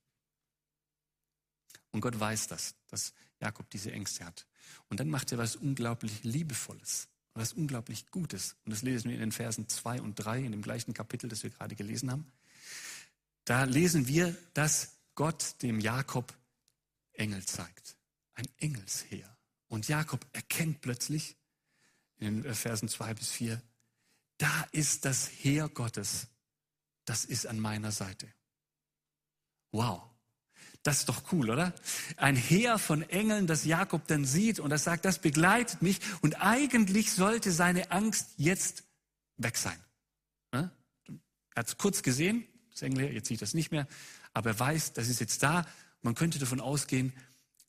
Und 1.90 2.00
Gott 2.00 2.18
weiß 2.18 2.46
das, 2.48 2.74
dass 2.88 3.12
Jakob 3.40 3.68
diese 3.70 3.92
Ängste 3.92 4.24
hat. 4.24 4.46
Und 4.88 5.00
dann 5.00 5.08
macht 5.08 5.32
er 5.32 5.38
was 5.38 5.56
unglaublich 5.56 6.22
Liebevolles, 6.22 7.08
was 7.34 7.52
unglaublich 7.52 8.10
Gutes. 8.10 8.56
Und 8.64 8.72
das 8.72 8.82
lesen 8.82 9.08
wir 9.08 9.14
in 9.14 9.20
den 9.20 9.32
Versen 9.32 9.68
2 9.68 10.00
und 10.00 10.14
3 10.14 10.40
in 10.40 10.52
dem 10.52 10.62
gleichen 10.62 10.94
Kapitel, 10.94 11.28
das 11.28 11.42
wir 11.42 11.50
gerade 11.50 11.74
gelesen 11.74 12.10
haben. 12.10 12.30
Da 13.44 13.64
lesen 13.64 14.06
wir, 14.06 14.36
dass 14.54 14.96
Gott 15.14 15.62
dem 15.62 15.80
Jakob 15.80 16.34
Engel 17.12 17.44
zeigt. 17.44 17.96
Ein 18.34 18.46
Engelsheer. 18.58 19.36
Und 19.68 19.88
Jakob 19.88 20.26
erkennt 20.32 20.80
plötzlich 20.80 21.36
in 22.20 22.42
den 22.42 22.54
Versen 22.54 22.88
zwei 22.88 23.14
bis 23.14 23.30
vier, 23.30 23.60
da 24.38 24.66
ist 24.72 25.04
das 25.04 25.28
Heer 25.28 25.68
Gottes. 25.68 26.28
Das 27.04 27.24
ist 27.24 27.46
an 27.46 27.58
meiner 27.58 27.92
Seite. 27.92 28.28
Wow. 29.72 30.02
Das 30.82 31.00
ist 31.00 31.08
doch 31.08 31.32
cool, 31.32 31.50
oder? 31.50 31.74
Ein 32.16 32.36
Heer 32.36 32.78
von 32.78 33.02
Engeln, 33.02 33.46
das 33.46 33.64
Jakob 33.64 34.06
dann 34.06 34.24
sieht 34.24 34.60
und 34.60 34.70
das 34.70 34.84
sagt, 34.84 35.04
das 35.04 35.18
begleitet 35.18 35.82
mich 35.82 36.00
und 36.22 36.40
eigentlich 36.40 37.12
sollte 37.12 37.52
seine 37.52 37.90
Angst 37.90 38.30
jetzt 38.36 38.84
weg 39.36 39.56
sein. 39.56 39.78
Er 40.52 40.70
hat 41.56 41.68
es 41.68 41.76
kurz 41.76 42.02
gesehen, 42.02 42.46
das 42.70 42.82
Engel, 42.82 43.12
jetzt 43.12 43.28
sieht 43.28 43.42
er 43.42 43.44
es 43.44 43.54
nicht 43.54 43.70
mehr, 43.70 43.86
aber 44.32 44.50
er 44.50 44.58
weiß, 44.58 44.94
das 44.94 45.08
ist 45.08 45.20
jetzt 45.20 45.42
da. 45.42 45.66
Man 46.00 46.14
könnte 46.14 46.38
davon 46.38 46.60
ausgehen, 46.60 47.12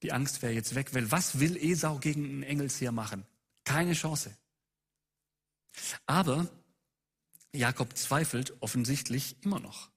die 0.03 0.13
Angst 0.13 0.41
wäre 0.41 0.53
jetzt 0.53 0.75
weg, 0.75 0.93
weil 0.93 1.11
was 1.11 1.39
will 1.39 1.57
Esau 1.57 1.99
gegen 1.99 2.25
einen 2.25 2.43
Engelsheer 2.43 2.91
machen? 2.91 3.25
Keine 3.65 3.93
Chance. 3.93 4.35
Aber 6.05 6.49
Jakob 7.53 7.97
zweifelt 7.97 8.53
offensichtlich 8.61 9.35
immer 9.43 9.59
noch. 9.59 9.89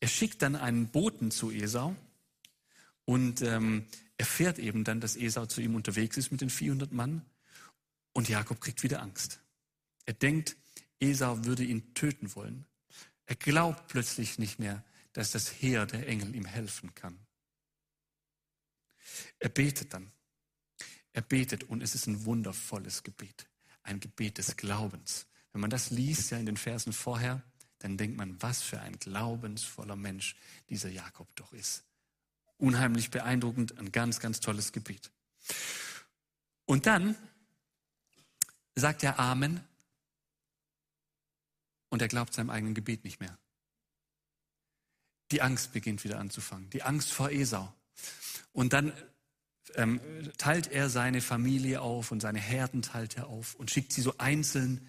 Er 0.00 0.08
schickt 0.08 0.42
dann 0.42 0.56
einen 0.56 0.88
Boten 0.88 1.30
zu 1.30 1.50
Esau 1.50 1.96
und 3.04 3.40
ähm, 3.42 3.86
erfährt 4.16 4.58
eben 4.58 4.84
dann, 4.84 5.00
dass 5.00 5.16
Esau 5.16 5.46
zu 5.46 5.60
ihm 5.60 5.74
unterwegs 5.74 6.16
ist 6.16 6.32
mit 6.32 6.40
den 6.40 6.50
400 6.50 6.92
Mann 6.92 7.24
und 8.12 8.28
Jakob 8.28 8.60
kriegt 8.60 8.82
wieder 8.82 9.02
Angst. 9.02 9.40
Er 10.04 10.14
denkt, 10.14 10.56
Esau 11.00 11.44
würde 11.44 11.64
ihn 11.64 11.94
töten 11.94 12.34
wollen. 12.34 12.66
Er 13.26 13.36
glaubt 13.36 13.88
plötzlich 13.88 14.38
nicht 14.38 14.58
mehr, 14.58 14.84
dass 15.12 15.30
das 15.30 15.52
Heer 15.52 15.86
der 15.86 16.08
Engel 16.08 16.34
ihm 16.34 16.44
helfen 16.44 16.94
kann. 16.94 17.18
Er 19.38 19.48
betet 19.48 19.94
dann. 19.94 20.10
Er 21.12 21.22
betet 21.22 21.64
und 21.64 21.82
es 21.82 21.94
ist 21.94 22.06
ein 22.06 22.24
wundervolles 22.24 23.02
Gebet, 23.02 23.46
ein 23.82 24.00
Gebet 24.00 24.38
des 24.38 24.56
Glaubens. 24.56 25.26
Wenn 25.52 25.60
man 25.60 25.70
das 25.70 25.90
liest, 25.90 26.30
ja 26.30 26.38
in 26.38 26.46
den 26.46 26.56
Versen 26.56 26.92
vorher, 26.92 27.42
dann 27.78 27.96
denkt 27.96 28.16
man, 28.16 28.40
was 28.40 28.62
für 28.62 28.80
ein 28.80 28.98
glaubensvoller 28.98 29.96
Mensch 29.96 30.36
dieser 30.68 30.88
Jakob 30.88 31.34
doch 31.34 31.52
ist. 31.52 31.84
Unheimlich 32.58 33.10
beeindruckend, 33.10 33.76
ein 33.78 33.90
ganz, 33.90 34.20
ganz 34.20 34.40
tolles 34.40 34.72
Gebet. 34.72 35.10
Und 36.64 36.86
dann 36.86 37.16
sagt 38.74 39.02
er 39.02 39.18
Amen 39.18 39.60
und 41.88 42.00
er 42.00 42.08
glaubt 42.08 42.32
seinem 42.32 42.50
eigenen 42.50 42.74
Gebet 42.74 43.04
nicht 43.04 43.20
mehr. 43.20 43.36
Die 45.32 45.42
Angst 45.42 45.72
beginnt 45.72 46.04
wieder 46.04 46.20
anzufangen, 46.20 46.70
die 46.70 46.82
Angst 46.82 47.12
vor 47.12 47.30
Esau. 47.30 47.72
Und 48.52 48.72
dann 48.72 48.92
ähm, 49.76 50.00
teilt 50.38 50.70
er 50.70 50.88
seine 50.88 51.20
Familie 51.20 51.80
auf 51.80 52.10
und 52.12 52.20
seine 52.20 52.38
Herden 52.38 52.82
teilt 52.82 53.16
er 53.16 53.28
auf 53.28 53.54
und 53.54 53.70
schickt 53.70 53.92
sie 53.92 54.02
so 54.02 54.14
einzeln 54.18 54.86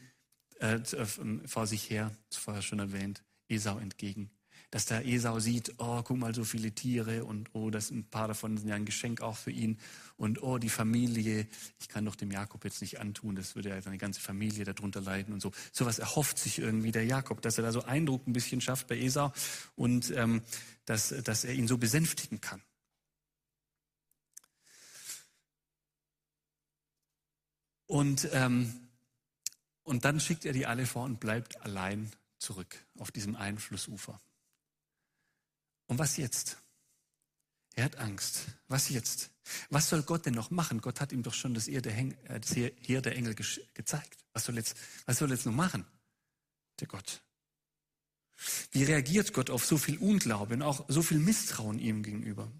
äh, 0.60 0.80
ähm, 1.20 1.42
vor 1.46 1.68
sich 1.68 1.90
her, 1.90 2.12
das 2.30 2.40
vorher 2.40 2.62
schon 2.62 2.80
erwähnt, 2.80 3.24
Esau 3.50 3.78
entgegen. 3.78 4.32
Dass 4.72 4.86
der 4.88 5.06
Esau 5.06 5.40
sieht, 5.40 5.76
oh, 5.78 6.02
guck 6.02 6.18
mal, 6.18 6.34
so 6.34 6.44
viele 6.44 6.72
Tiere 6.72 7.26
und 7.26 7.50
oh, 7.54 7.70
das 7.70 7.92
ein 7.92 8.10
paar 8.10 8.28
davon 8.28 8.58
sind 8.58 8.70
ja 8.70 8.76
ein 8.76 8.86
Geschenk 8.86 9.22
auch 9.22 9.38
für 9.38 9.52
ihn. 9.52 9.78
Und 10.18 10.42
oh, 10.42 10.58
die 10.58 10.70
Familie, 10.70 11.48
ich 11.80 11.90
kann 11.90 12.06
doch 12.06 12.16
dem 12.16 12.32
Jakob 12.32 12.64
jetzt 12.64 12.82
nicht 12.82 13.00
antun, 13.00 13.36
das 13.36 13.56
würde 13.56 13.70
ja 13.70 13.82
seine 13.82 14.00
ganze 14.00 14.20
Familie 14.20 14.64
darunter 14.64 15.02
leiden 15.02 15.32
und 15.32 15.42
so. 15.42 15.52
Sowas 15.72 16.00
erhofft 16.00 16.40
sich 16.40 16.58
irgendwie 16.58 16.92
der 16.92 17.06
Jakob, 17.06 17.42
dass 17.42 17.58
er 17.58 17.66
da 17.66 17.72
so 17.72 17.84
Eindruck 17.84 18.26
ein 18.26 18.34
bisschen 18.34 18.62
schafft 18.62 18.88
bei 18.88 18.98
Esau 18.98 19.32
und 19.76 20.12
ähm, 20.16 20.42
dass, 20.86 21.14
dass 21.24 21.44
er 21.44 21.54
ihn 21.54 21.68
so 21.68 21.78
besänftigen 21.78 22.42
kann. 22.42 22.62
Und 27.88 28.30
ähm, 28.32 28.84
und 29.84 30.06
dann 30.06 30.20
schickt 30.20 30.46
er 30.46 30.54
die 30.54 30.66
alle 30.66 30.86
vor 30.86 31.04
und 31.04 31.20
bleibt 31.20 31.62
allein 31.62 32.12
zurück 32.40 32.86
auf 32.98 33.12
diesem 33.12 33.36
Einflussufer. 33.36 34.20
Und 35.88 36.00
was 36.00 36.18
jetzt? 36.18 36.58
Er 37.76 37.86
hat 37.86 37.98
Angst. 37.98 38.46
Was 38.68 38.90
jetzt? 38.90 39.32
Was 39.70 39.90
soll 39.90 40.04
Gott 40.04 40.26
denn 40.26 40.36
noch 40.36 40.52
machen? 40.52 40.80
Gott 40.80 41.02
hat 41.02 41.12
ihm 41.12 41.24
doch 41.24 41.34
schon 41.34 41.54
das 41.54 41.68
Heer 41.68 41.82
der, 41.82 41.98
äh, 41.98 42.72
Heer 42.80 43.02
der 43.02 43.16
Engel 43.16 43.36
gezeigt. 43.36 44.26
Was 44.32 44.46
soll, 44.46 44.56
jetzt, 44.56 44.78
was 45.06 45.18
soll 45.18 45.32
jetzt 45.32 45.46
noch 45.46 45.54
machen? 45.54 45.86
Der 46.80 46.88
Gott. 46.88 47.22
Wie 48.72 48.84
reagiert 48.84 49.34
Gott 49.34 49.50
auf 49.50 49.66
so 49.66 49.78
viel 49.78 49.98
Unglaube 49.98 50.54
und 50.54 50.62
auch 50.62 50.86
so 50.88 51.02
viel 51.02 51.20
Misstrauen 51.20 51.80
ihm 51.80 52.04
gegenüber? 52.04 52.52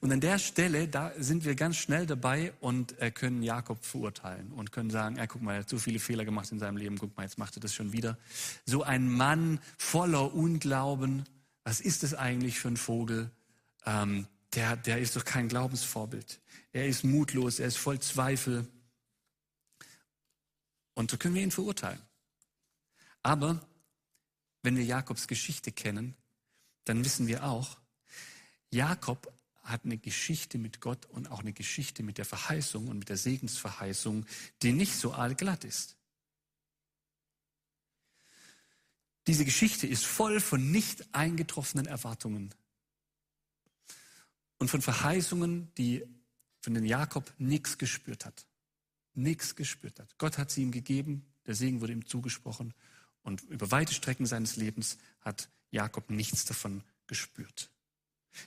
Und 0.00 0.12
an 0.12 0.20
der 0.20 0.38
Stelle, 0.38 0.88
da 0.88 1.12
sind 1.18 1.44
wir 1.44 1.54
ganz 1.54 1.76
schnell 1.76 2.06
dabei 2.06 2.52
und 2.60 2.98
äh, 3.00 3.10
können 3.10 3.42
Jakob 3.42 3.84
verurteilen 3.84 4.52
und 4.52 4.72
können 4.72 4.90
sagen, 4.90 5.16
äh, 5.16 5.26
guck 5.26 5.42
mal, 5.42 5.54
er 5.54 5.60
hat 5.60 5.68
so 5.68 5.78
viele 5.78 5.98
Fehler 5.98 6.24
gemacht 6.24 6.50
in 6.52 6.58
seinem 6.58 6.76
Leben, 6.76 6.98
guck 6.98 7.16
mal, 7.16 7.24
jetzt 7.24 7.38
macht 7.38 7.56
er 7.56 7.60
das 7.60 7.74
schon 7.74 7.92
wieder. 7.92 8.18
So 8.66 8.82
ein 8.82 9.08
Mann 9.08 9.60
voller 9.76 10.34
Unglauben, 10.34 11.24
was 11.64 11.80
ist 11.80 12.02
das 12.02 12.14
eigentlich 12.14 12.58
für 12.58 12.68
ein 12.68 12.76
Vogel? 12.76 13.30
Ähm, 13.86 14.26
der, 14.54 14.76
der 14.76 14.98
ist 14.98 15.16
doch 15.16 15.24
kein 15.24 15.48
Glaubensvorbild. 15.48 16.40
Er 16.72 16.86
ist 16.86 17.04
mutlos, 17.04 17.58
er 17.58 17.68
ist 17.68 17.78
voll 17.78 17.98
Zweifel. 17.98 18.68
Und 20.94 21.10
so 21.10 21.16
können 21.16 21.34
wir 21.34 21.42
ihn 21.42 21.50
verurteilen. 21.50 22.00
Aber 23.22 23.60
wenn 24.62 24.76
wir 24.76 24.84
Jakobs 24.84 25.26
Geschichte 25.26 25.72
kennen, 25.72 26.14
dann 26.84 27.04
wissen 27.04 27.26
wir 27.26 27.44
auch, 27.44 27.78
Jakob 28.70 29.32
hat 29.64 29.84
eine 29.84 29.98
Geschichte 29.98 30.58
mit 30.58 30.80
Gott 30.80 31.06
und 31.06 31.30
auch 31.30 31.40
eine 31.40 31.52
Geschichte 31.52 32.02
mit 32.02 32.18
der 32.18 32.24
Verheißung 32.24 32.88
und 32.88 32.98
mit 32.98 33.08
der 33.08 33.16
Segensverheißung, 33.16 34.26
die 34.62 34.72
nicht 34.72 34.94
so 34.94 35.12
allglatt 35.12 35.64
ist. 35.64 35.96
Diese 39.26 39.46
Geschichte 39.46 39.86
ist 39.86 40.04
voll 40.04 40.38
von 40.38 40.70
nicht 40.70 41.14
eingetroffenen 41.14 41.86
Erwartungen 41.86 42.54
und 44.58 44.68
von 44.68 44.82
Verheißungen, 44.82 45.72
die 45.78 46.04
von 46.60 46.74
den 46.74 46.84
Jakob 46.84 47.32
nichts 47.38 47.78
gespürt 47.78 48.26
hat. 48.26 48.46
Nichts 49.14 49.56
gespürt 49.56 49.98
hat. 49.98 50.18
Gott 50.18 50.36
hat 50.36 50.50
sie 50.50 50.62
ihm 50.62 50.72
gegeben, 50.72 51.24
der 51.46 51.54
Segen 51.54 51.80
wurde 51.80 51.92
ihm 51.92 52.06
zugesprochen 52.06 52.74
und 53.22 53.42
über 53.42 53.70
weite 53.70 53.94
Strecken 53.94 54.26
seines 54.26 54.56
Lebens 54.56 54.98
hat 55.20 55.48
Jakob 55.70 56.10
nichts 56.10 56.44
davon 56.44 56.82
gespürt. 57.06 57.70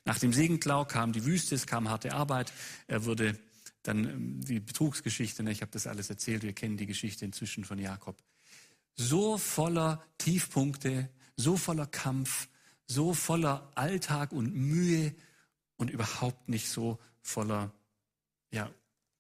Nach 0.06 0.20
dem 0.20 0.34
Segenklau 0.34 0.86
kam 0.86 1.14
die 1.14 1.26
Wüste, 1.26 1.56
es 1.56 1.68
kam 1.68 1.90
harte 1.90 2.14
Arbeit. 2.14 2.52
Er 2.88 3.06
wurde 3.06 3.38
dann 3.84 4.06
ähm, 4.06 4.42
die 4.44 4.60
Betrugsgeschichte, 4.60 5.44
ne, 5.44 5.52
ich 5.52 5.62
habe 5.62 5.72
das 5.72 5.88
alles 5.88 6.10
erzählt, 6.10 6.44
wir 6.44 6.54
kennen 6.54 6.78
die 6.78 6.86
Geschichte 6.86 7.26
inzwischen 7.26 7.64
von 7.64 7.80
Jakob. 7.80 8.22
So 8.96 9.38
voller 9.38 10.04
Tiefpunkte, 10.18 11.10
so 11.36 11.56
voller 11.56 11.86
Kampf, 11.86 12.50
so 12.88 13.14
voller 13.14 13.72
Alltag 13.76 14.32
und 14.32 14.54
Mühe 14.54 15.16
und 15.78 15.90
überhaupt 15.90 16.50
nicht 16.50 16.70
so 16.70 17.00
voller 17.22 17.72
ja, 18.52 18.72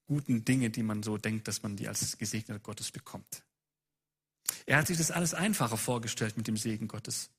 guten 0.05 0.45
Dinge, 0.45 0.69
die 0.69 0.83
man 0.83 1.03
so 1.03 1.17
denkt, 1.17 1.47
dass 1.47 1.63
man 1.63 1.75
die 1.75 1.87
als 1.87 2.17
gesegneter 2.17 2.59
Gottes 2.59 2.91
bekommt. 2.91 3.43
Er 4.65 4.77
hat 4.77 4.87
sich 4.87 4.97
das 4.97 5.11
alles 5.11 5.33
einfacher 5.33 5.77
vorgestellt 5.77 6.37
mit 6.37 6.47
dem 6.47 6.57
Segen 6.57 6.87
Gottes. 6.87 7.29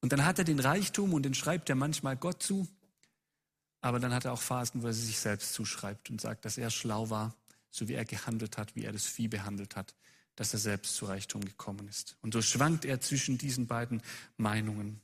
Und 0.00 0.12
dann 0.12 0.24
hat 0.24 0.38
er 0.38 0.44
den 0.44 0.60
Reichtum 0.60 1.14
und 1.14 1.22
den 1.22 1.34
schreibt 1.34 1.68
er 1.68 1.76
manchmal 1.76 2.16
Gott 2.16 2.42
zu. 2.42 2.68
Aber 3.80 4.00
dann 4.00 4.12
hat 4.12 4.24
er 4.24 4.32
auch 4.32 4.40
Phasen, 4.40 4.82
wo 4.82 4.86
er 4.86 4.92
sich 4.92 5.18
selbst 5.18 5.54
zuschreibt 5.54 6.10
und 6.10 6.20
sagt, 6.20 6.44
dass 6.44 6.58
er 6.58 6.70
schlau 6.70 7.10
war, 7.10 7.34
so 7.70 7.88
wie 7.88 7.94
er 7.94 8.04
gehandelt 8.04 8.58
hat, 8.58 8.74
wie 8.74 8.84
er 8.84 8.92
das 8.92 9.04
Vieh 9.04 9.28
behandelt 9.28 9.76
hat, 9.76 9.94
dass 10.34 10.52
er 10.52 10.58
selbst 10.58 10.96
zu 10.96 11.06
Reichtum 11.06 11.44
gekommen 11.44 11.88
ist. 11.88 12.16
Und 12.20 12.32
so 12.32 12.42
schwankt 12.42 12.84
er 12.84 13.00
zwischen 13.00 13.38
diesen 13.38 13.66
beiden 13.66 14.02
Meinungen. 14.36 15.00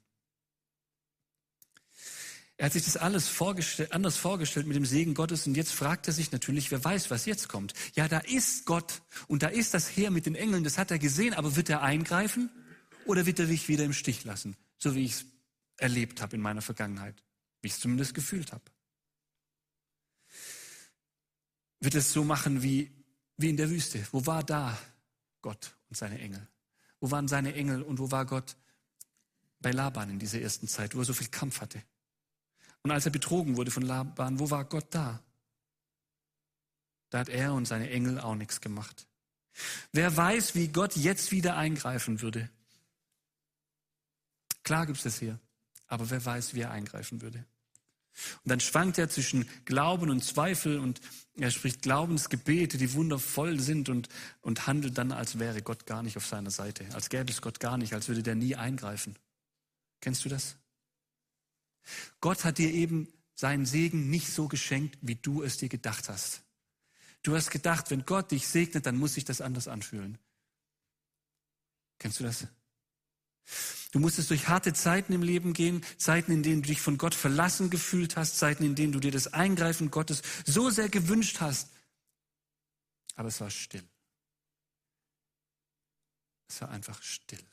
Er 2.57 2.67
hat 2.67 2.75
sich 2.75 2.85
das 2.85 2.97
alles 2.97 3.29
vorgestellt, 3.29 3.93
anders 3.93 4.17
vorgestellt 4.17 4.67
mit 4.67 4.77
dem 4.77 4.85
Segen 4.85 5.15
Gottes 5.15 5.47
und 5.47 5.57
jetzt 5.57 5.73
fragt 5.73 6.07
er 6.07 6.13
sich 6.13 6.31
natürlich, 6.31 6.71
wer 6.71 6.85
weiß, 6.85 7.11
was 7.11 7.27
jetzt 7.27 7.49
kommt. 7.49 7.75
Ja, 7.95 8.09
da 8.09 8.19
ist 8.19 8.67
Gott 8.67 9.03
und 9.27 9.43
da 9.43 9.49
ist 9.49 9.75
das 9.75 9.89
Heer 9.89 10.11
mit 10.11 10.27
den 10.27 10.35
Engeln, 10.35 10.63
das 10.63 10.79
hat 10.79 10.91
er 10.91 10.99
gesehen, 10.99 11.35
aber 11.35 11.57
wird 11.57 11.71
er 11.71 11.83
eingreifen 11.83 12.51
oder 13.05 13.27
wird 13.27 13.41
er 13.41 13.47
dich 13.47 13.69
wieder 13.69 13.85
im 13.85 13.93
Stich 13.93 14.25
lassen? 14.25 14.57
So 14.83 14.95
wie 14.97 15.05
ich 15.05 15.13
es 15.13 15.27
erlebt 15.77 16.21
habe 16.21 16.37
in 16.37 16.43
meiner 16.43 16.61
Vergangenheit, 16.61 17.23
wie 17.61 17.69
ich 17.69 17.75
es 17.75 17.81
zumindest 17.81 18.15
gefühlt 18.15 18.53
habe. 18.53 18.65
Wird 21.81 21.95
es 21.95 22.13
so 22.13 22.25
machen 22.25 22.63
wie, 22.63 22.91
wie 23.37 23.51
in 23.51 23.57
der 23.57 23.71
Wüste. 23.71 24.05
Wo 24.11 24.27
war 24.27 24.43
da 24.43 24.77
Gott 25.41 25.77
und 25.89 25.97
seine 25.97 26.19
Engel? 26.19 26.47
Wo 27.01 27.11
waren 27.11 27.29
seine 27.29 27.55
Engel 27.55 27.83
und 27.83 27.99
wo 27.99 28.11
war 28.11 28.27
Gott 28.27 28.57
bei 29.61 29.71
Laban 29.71 30.11
in 30.11 30.19
dieser 30.19 30.41
ersten 30.41 30.67
Zeit, 30.67 30.95
wo 30.95 31.01
er 31.01 31.05
so 31.05 31.13
viel 31.13 31.29
Kampf 31.29 31.61
hatte? 31.61 31.83
Und 32.83 32.91
als 32.91 33.07
er 33.07 33.13
betrogen 33.13 33.57
wurde 33.57 33.71
von 33.71 33.85
Laban, 33.85 34.41
wo 34.41 34.51
war 34.51 34.65
Gott 34.65 34.87
da? 34.91 35.23
Da 37.11 37.21
hat 37.21 37.29
er 37.29 37.55
und 37.55 37.67
seine 37.67 37.91
Engel 37.91 38.19
auch 38.19 38.35
nichts 38.35 38.61
gemacht. 38.61 39.07
Wer 39.93 40.17
weiß, 40.17 40.55
wie 40.57 40.69
Gott 40.69 40.97
jetzt 40.97 41.31
wieder 41.31 41.57
eingreifen 41.57 42.21
würde. 42.21 42.51
Klar 44.63 44.87
gibt 44.87 44.99
es 44.99 45.05
das 45.05 45.19
hier, 45.19 45.39
aber 45.87 46.09
wer 46.11 46.25
weiß, 46.25 46.55
wie 46.55 46.61
er 46.61 46.71
eingreifen 46.71 47.21
würde. 47.23 47.45
Und 48.45 48.51
dann 48.51 48.61
schwankt 48.61 48.99
er 48.99 49.09
zwischen 49.09 49.49
Glauben 49.65 50.11
und 50.11 50.23
Zweifel 50.23 50.79
und 50.79 51.01
er 51.35 51.51
spricht 51.51 51.83
Glaubensgebete, 51.83 52.77
die 52.77 52.93
wundervoll 52.93 53.59
sind 53.59 53.89
und, 53.89 54.09
und 54.43 54.67
handelt 54.67 54.99
dann, 54.99 55.13
als 55.13 55.39
wäre 55.39 55.63
Gott 55.63 55.87
gar 55.87 56.03
nicht 56.03 56.17
auf 56.19 56.27
seiner 56.27 56.51
Seite, 56.51 56.87
als 56.93 57.09
gäbe 57.09 57.31
es 57.31 57.41
Gott 57.41 57.59
gar 57.59 57.79
nicht, 57.79 57.95
als 57.95 58.09
würde 58.09 58.23
der 58.23 58.35
nie 58.35 58.55
eingreifen. 58.55 59.19
Kennst 60.01 60.25
du 60.25 60.29
das? 60.29 60.57
Gott 62.21 62.45
hat 62.45 62.59
dir 62.59 62.71
eben 62.71 63.09
seinen 63.35 63.65
Segen 63.65 64.11
nicht 64.11 64.29
so 64.29 64.47
geschenkt, 64.47 64.99
wie 65.01 65.17
du 65.17 65.43
es 65.43 65.57
dir 65.57 65.69
gedacht 65.69 66.09
hast. 66.09 66.43
Du 67.23 67.35
hast 67.35 67.51
gedacht, 67.51 67.91
wenn 67.91 68.05
Gott 68.05 68.31
dich 68.31 68.47
segnet, 68.47 68.85
dann 68.85 68.99
muss 68.99 69.15
sich 69.15 69.25
das 69.25 69.41
anders 69.41 69.69
anfühlen. 69.69 70.19
Kennst 71.99 72.21
du 72.21 72.25
das? 72.25 72.47
Du 73.93 73.99
musstest 73.99 74.31
durch 74.31 74.49
harte 74.49 74.73
Zeiten 74.73 75.13
im 75.13 75.23
Leben 75.23 75.53
gehen, 75.53 75.85
Zeiten, 75.99 76.33
in 76.33 76.43
denen 76.43 76.63
du 76.63 76.69
dich 76.69 76.81
von 76.81 76.99
Gott 76.99 77.15
verlassen 77.15 77.69
gefühlt 77.69 78.17
hast, 78.17 78.39
Zeiten, 78.39 78.65
in 78.65 78.75
denen 78.75 78.93
du 78.93 79.01
dir 79.01 79.11
das 79.11 79.33
Eingreifen 79.35 79.91
Gottes 79.91 80.23
so 80.47 80.71
sehr 80.71 80.89
gewünscht 80.89 81.41
hast. 81.41 81.69
Aber 83.17 83.29
es 83.29 83.41
war 83.41 83.51
still. 83.51 83.85
Es 86.49 86.61
war 86.61 86.71
einfach 86.71 87.03
still. 87.03 87.45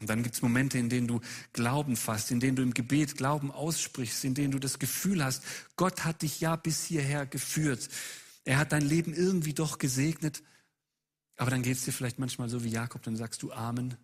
Und 0.00 0.08
dann 0.08 0.22
gibt 0.22 0.36
es 0.36 0.42
Momente, 0.42 0.78
in 0.78 0.88
denen 0.88 1.08
du 1.08 1.20
Glauben 1.52 1.96
fasst, 1.96 2.30
in 2.30 2.38
denen 2.38 2.56
du 2.56 2.62
im 2.62 2.74
Gebet 2.74 3.16
Glauben 3.16 3.50
aussprichst, 3.50 4.24
in 4.24 4.34
denen 4.34 4.52
du 4.52 4.60
das 4.60 4.78
Gefühl 4.78 5.24
hast, 5.24 5.42
Gott 5.76 6.04
hat 6.04 6.22
dich 6.22 6.40
ja 6.40 6.54
bis 6.54 6.84
hierher 6.84 7.26
geführt. 7.26 7.88
Er 8.44 8.58
hat 8.58 8.72
dein 8.72 8.82
Leben 8.82 9.12
irgendwie 9.12 9.54
doch 9.54 9.78
gesegnet. 9.78 10.42
Aber 11.38 11.50
dann 11.52 11.62
geht 11.62 11.76
es 11.76 11.84
dir 11.84 11.92
vielleicht 11.92 12.18
manchmal 12.18 12.48
so 12.48 12.64
wie 12.64 12.68
Jakob, 12.68 13.02
dann 13.02 13.16
sagst 13.16 13.42
du 13.42 13.52
Amen 13.52 13.96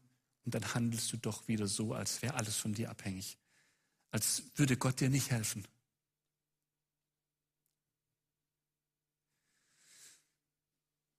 und 0.44 0.54
dann 0.54 0.72
handelst 0.72 1.12
du 1.12 1.16
doch 1.16 1.46
wieder 1.48 1.66
so, 1.66 1.92
als 1.92 2.22
wäre 2.22 2.34
alles 2.34 2.56
von 2.56 2.72
dir 2.72 2.90
abhängig. 2.90 3.38
Als 4.12 4.44
würde 4.54 4.76
Gott 4.76 5.00
dir 5.00 5.10
nicht 5.10 5.30
helfen. 5.30 5.66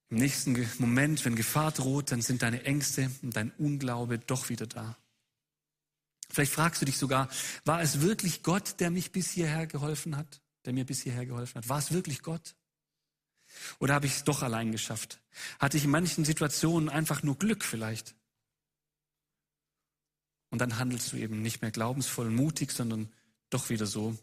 Im 0.09 0.17
nächsten 0.17 0.55
Moment, 0.79 1.25
wenn 1.25 1.35
Gefahr 1.35 1.73
droht, 1.73 2.11
dann 2.11 2.21
sind 2.21 2.41
deine 2.41 2.63
Ängste 2.63 3.11
und 3.21 3.35
dein 3.35 3.51
Unglaube 3.57 4.17
doch 4.17 4.47
wieder 4.47 4.67
da. 4.67 4.97
Vielleicht 6.29 6.53
fragst 6.53 6.81
du 6.81 6.85
dich 6.85 6.97
sogar, 6.97 7.27
war 7.65 7.81
es 7.81 7.99
wirklich 7.99 8.41
Gott, 8.41 8.79
der 8.79 8.89
mich 8.89 9.11
bis 9.11 9.31
hierher 9.31 9.67
geholfen 9.67 10.15
hat? 10.15 10.41
Der 10.63 10.71
mir 10.71 10.85
bis 10.85 11.01
hierher 11.01 11.25
geholfen 11.25 11.55
hat? 11.55 11.67
War 11.67 11.79
es 11.79 11.91
wirklich 11.91 12.21
Gott? 12.21 12.55
Oder 13.79 13.93
habe 13.95 14.05
ich 14.05 14.13
es 14.13 14.23
doch 14.23 14.41
allein 14.41 14.71
geschafft? 14.71 15.21
Hatte 15.59 15.77
ich 15.77 15.85
in 15.85 15.91
manchen 15.91 16.25
Situationen 16.25 16.89
einfach 16.89 17.23
nur 17.23 17.37
Glück 17.37 17.63
vielleicht? 17.63 18.15
Und 20.49 20.59
dann 20.59 20.77
handelst 20.77 21.11
du 21.11 21.17
eben 21.17 21.41
nicht 21.41 21.61
mehr 21.61 21.71
glaubensvoll 21.71 22.27
und 22.27 22.35
mutig, 22.35 22.71
sondern 22.71 23.11
doch 23.49 23.69
wieder 23.69 23.85
so, 23.85 24.17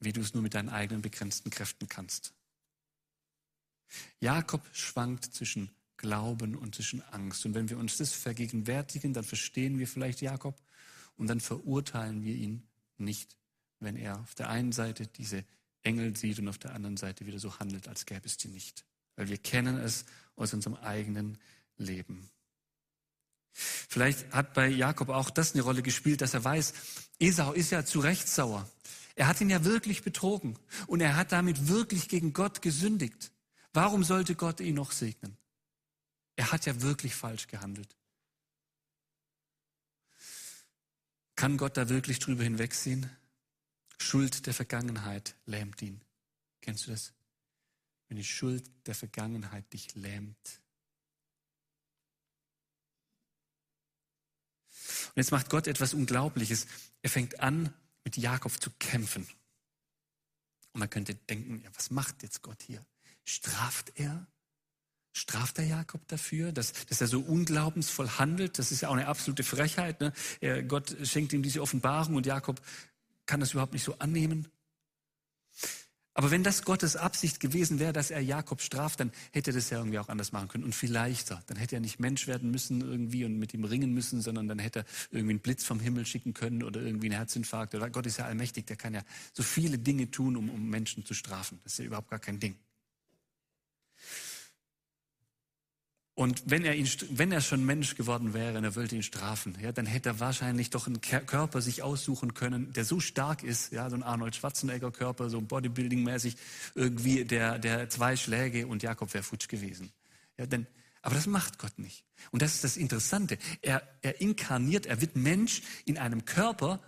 wie 0.00 0.12
du 0.12 0.20
es 0.20 0.34
nur 0.34 0.42
mit 0.42 0.54
deinen 0.54 0.68
eigenen 0.68 1.02
begrenzten 1.02 1.50
Kräften 1.50 1.88
kannst. 1.88 2.34
Jakob 4.20 4.62
schwankt 4.72 5.24
zwischen 5.24 5.70
Glauben 5.96 6.56
und 6.56 6.74
zwischen 6.74 7.02
Angst. 7.12 7.46
Und 7.46 7.54
wenn 7.54 7.70
wir 7.70 7.78
uns 7.78 7.96
das 7.96 8.12
vergegenwärtigen, 8.12 9.12
dann 9.12 9.24
verstehen 9.24 9.78
wir 9.78 9.86
vielleicht 9.86 10.20
Jakob 10.20 10.60
und 11.16 11.28
dann 11.28 11.40
verurteilen 11.40 12.22
wir 12.22 12.34
ihn 12.34 12.66
nicht, 12.98 13.36
wenn 13.80 13.96
er 13.96 14.20
auf 14.20 14.34
der 14.34 14.50
einen 14.50 14.72
Seite 14.72 15.06
diese 15.06 15.44
Engel 15.86 16.16
sieht 16.16 16.38
und 16.38 16.48
auf 16.48 16.58
der 16.58 16.74
anderen 16.74 16.96
Seite 16.96 17.24
wieder 17.24 17.38
so 17.38 17.58
handelt, 17.58 17.88
als 17.88 18.04
gäbe 18.04 18.26
es 18.26 18.36
die 18.36 18.48
nicht. 18.48 18.84
Weil 19.14 19.28
wir 19.28 19.38
kennen 19.38 19.78
es 19.78 20.04
aus 20.34 20.52
unserem 20.52 20.76
eigenen 20.76 21.38
Leben. 21.78 22.28
Vielleicht 23.52 24.30
hat 24.32 24.52
bei 24.52 24.68
Jakob 24.68 25.08
auch 25.08 25.30
das 25.30 25.54
eine 25.54 25.62
Rolle 25.62 25.82
gespielt, 25.82 26.20
dass 26.20 26.34
er 26.34 26.44
weiß, 26.44 26.74
Esau 27.18 27.52
ist 27.52 27.70
ja 27.70 27.86
zu 27.86 28.00
Recht 28.00 28.28
sauer. 28.28 28.68
Er 29.14 29.28
hat 29.28 29.40
ihn 29.40 29.48
ja 29.48 29.64
wirklich 29.64 30.02
betrogen 30.02 30.58
und 30.86 31.00
er 31.00 31.16
hat 31.16 31.32
damit 31.32 31.68
wirklich 31.68 32.08
gegen 32.08 32.34
Gott 32.34 32.60
gesündigt. 32.60 33.32
Warum 33.72 34.04
sollte 34.04 34.34
Gott 34.34 34.60
ihn 34.60 34.74
noch 34.74 34.92
segnen? 34.92 35.38
Er 36.34 36.52
hat 36.52 36.66
ja 36.66 36.82
wirklich 36.82 37.14
falsch 37.14 37.46
gehandelt. 37.46 37.96
Kann 41.34 41.56
Gott 41.56 41.78
da 41.78 41.88
wirklich 41.88 42.18
drüber 42.18 42.42
hinwegsehen? 42.42 43.10
Schuld 44.00 44.46
der 44.46 44.54
Vergangenheit 44.54 45.36
lähmt 45.46 45.80
ihn. 45.82 46.00
Kennst 46.60 46.86
du 46.86 46.90
das? 46.90 47.12
Wenn 48.08 48.16
die 48.16 48.24
Schuld 48.24 48.70
der 48.86 48.94
Vergangenheit 48.94 49.72
dich 49.72 49.94
lähmt. 49.94 50.60
Und 55.08 55.16
jetzt 55.16 55.32
macht 55.32 55.50
Gott 55.50 55.66
etwas 55.66 55.94
Unglaubliches. 55.94 56.66
Er 57.02 57.10
fängt 57.10 57.40
an, 57.40 57.72
mit 58.04 58.16
Jakob 58.16 58.52
zu 58.60 58.70
kämpfen. 58.78 59.26
Und 60.72 60.80
man 60.80 60.90
könnte 60.90 61.14
denken, 61.14 61.62
ja, 61.62 61.70
was 61.74 61.90
macht 61.90 62.22
jetzt 62.22 62.42
Gott 62.42 62.62
hier? 62.62 62.84
Straft 63.24 63.92
er? 63.96 64.26
Straft 65.12 65.58
er 65.58 65.64
Jakob 65.64 66.06
dafür, 66.08 66.52
dass, 66.52 66.72
dass 66.86 67.00
er 67.00 67.06
so 67.06 67.20
unglaubensvoll 67.20 68.08
handelt? 68.10 68.58
Das 68.58 68.70
ist 68.70 68.82
ja 68.82 68.90
auch 68.90 68.92
eine 68.92 69.08
absolute 69.08 69.42
Frechheit. 69.42 70.00
Ne? 70.00 70.12
Er, 70.40 70.62
Gott 70.62 70.94
schenkt 71.02 71.32
ihm 71.32 71.42
diese 71.42 71.62
Offenbarung 71.62 72.16
und 72.16 72.26
Jakob 72.26 72.60
kann 73.26 73.40
das 73.40 73.52
überhaupt 73.52 73.72
nicht 73.72 73.84
so 73.84 73.98
annehmen. 73.98 74.48
Aber 76.18 76.30
wenn 76.30 76.42
das 76.42 76.62
Gottes 76.62 76.96
Absicht 76.96 77.40
gewesen 77.40 77.78
wäre, 77.78 77.92
dass 77.92 78.10
er 78.10 78.20
Jakob 78.20 78.62
straft, 78.62 79.00
dann 79.00 79.12
hätte 79.32 79.50
er 79.50 79.54
das 79.54 79.68
ja 79.68 79.76
irgendwie 79.76 79.98
auch 79.98 80.08
anders 80.08 80.32
machen 80.32 80.48
können 80.48 80.64
und 80.64 80.74
viel 80.74 80.90
leichter. 80.90 81.42
Dann 81.46 81.58
hätte 81.58 81.76
er 81.76 81.80
nicht 81.80 82.00
Mensch 82.00 82.26
werden 82.26 82.50
müssen 82.50 82.80
irgendwie 82.80 83.26
und 83.26 83.38
mit 83.38 83.52
ihm 83.52 83.64
ringen 83.64 83.92
müssen, 83.92 84.22
sondern 84.22 84.48
dann 84.48 84.58
hätte 84.58 84.78
er 84.78 84.84
irgendwie 85.10 85.32
einen 85.32 85.40
Blitz 85.40 85.64
vom 85.64 85.78
Himmel 85.78 86.06
schicken 86.06 86.32
können 86.32 86.62
oder 86.62 86.80
irgendwie 86.80 87.08
einen 87.08 87.18
Herzinfarkt. 87.18 87.76
Gott 87.92 88.06
ist 88.06 88.16
ja 88.16 88.24
allmächtig, 88.24 88.64
der 88.64 88.76
kann 88.76 88.94
ja 88.94 89.02
so 89.34 89.42
viele 89.42 89.76
Dinge 89.76 90.10
tun, 90.10 90.36
um, 90.36 90.48
um 90.48 90.70
Menschen 90.70 91.04
zu 91.04 91.12
strafen. 91.12 91.60
Das 91.64 91.72
ist 91.72 91.80
ja 91.80 91.84
überhaupt 91.84 92.08
gar 92.08 92.18
kein 92.18 92.40
Ding. 92.40 92.56
Und 96.16 96.44
wenn 96.46 96.64
er, 96.64 96.74
ihn, 96.74 96.88
wenn 97.10 97.30
er 97.30 97.42
schon 97.42 97.62
Mensch 97.66 97.94
geworden 97.94 98.32
wäre 98.32 98.56
und 98.56 98.64
er 98.64 98.74
wollte 98.74 98.96
ihn 98.96 99.02
strafen, 99.02 99.54
ja, 99.60 99.70
dann 99.70 99.84
hätte 99.84 100.08
er 100.08 100.18
wahrscheinlich 100.18 100.70
doch 100.70 100.86
einen 100.86 101.02
Körper 101.02 101.60
sich 101.60 101.82
aussuchen 101.82 102.32
können, 102.32 102.72
der 102.72 102.86
so 102.86 103.00
stark 103.00 103.42
ist, 103.42 103.70
ja, 103.70 103.90
so 103.90 103.96
ein 103.96 104.02
Arnold 104.02 104.34
Schwarzenegger 104.34 104.90
Körper, 104.90 105.28
so 105.28 105.42
Bodybuilding-mäßig, 105.42 106.36
irgendwie 106.74 107.26
der, 107.26 107.58
der 107.58 107.90
zwei 107.90 108.16
Schläge 108.16 108.66
und 108.66 108.82
Jakob 108.82 109.12
wäre 109.12 109.22
futsch 109.22 109.46
gewesen. 109.48 109.92
Ja, 110.38 110.46
denn, 110.46 110.66
aber 111.02 111.16
das 111.16 111.26
macht 111.26 111.58
Gott 111.58 111.78
nicht. 111.78 112.02
Und 112.30 112.40
das 112.40 112.54
ist 112.54 112.64
das 112.64 112.78
Interessante. 112.78 113.36
Er, 113.60 113.86
er 114.00 114.18
inkarniert, 114.18 114.86
er 114.86 115.02
wird 115.02 115.16
Mensch 115.16 115.60
in 115.84 115.98
einem 115.98 116.24
Körper, 116.24 116.80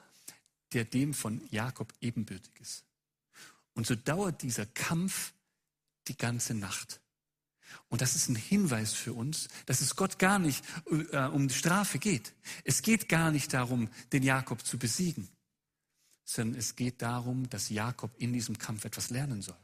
der 0.72 0.86
dem 0.86 1.12
von 1.12 1.42
Jakob 1.50 1.92
ebenbürtig 2.00 2.58
ist. 2.62 2.86
Und 3.74 3.86
so 3.86 3.94
dauert 3.94 4.40
dieser 4.40 4.64
Kampf 4.64 5.34
die 6.08 6.16
ganze 6.16 6.54
Nacht. 6.54 7.02
Und 7.88 8.00
das 8.00 8.14
ist 8.14 8.28
ein 8.28 8.36
Hinweis 8.36 8.92
für 8.92 9.12
uns, 9.12 9.48
dass 9.66 9.80
es 9.80 9.96
Gott 9.96 10.18
gar 10.18 10.38
nicht 10.38 10.64
äh, 11.12 11.26
um 11.26 11.48
Strafe 11.50 11.98
geht. 11.98 12.34
Es 12.64 12.82
geht 12.82 13.08
gar 13.08 13.30
nicht 13.30 13.52
darum, 13.52 13.88
den 14.12 14.22
Jakob 14.22 14.64
zu 14.64 14.78
besiegen, 14.78 15.28
sondern 16.24 16.58
es 16.58 16.76
geht 16.76 17.02
darum, 17.02 17.48
dass 17.48 17.70
Jakob 17.70 18.10
in 18.18 18.32
diesem 18.32 18.58
Kampf 18.58 18.84
etwas 18.84 19.10
lernen 19.10 19.42
soll. 19.42 19.56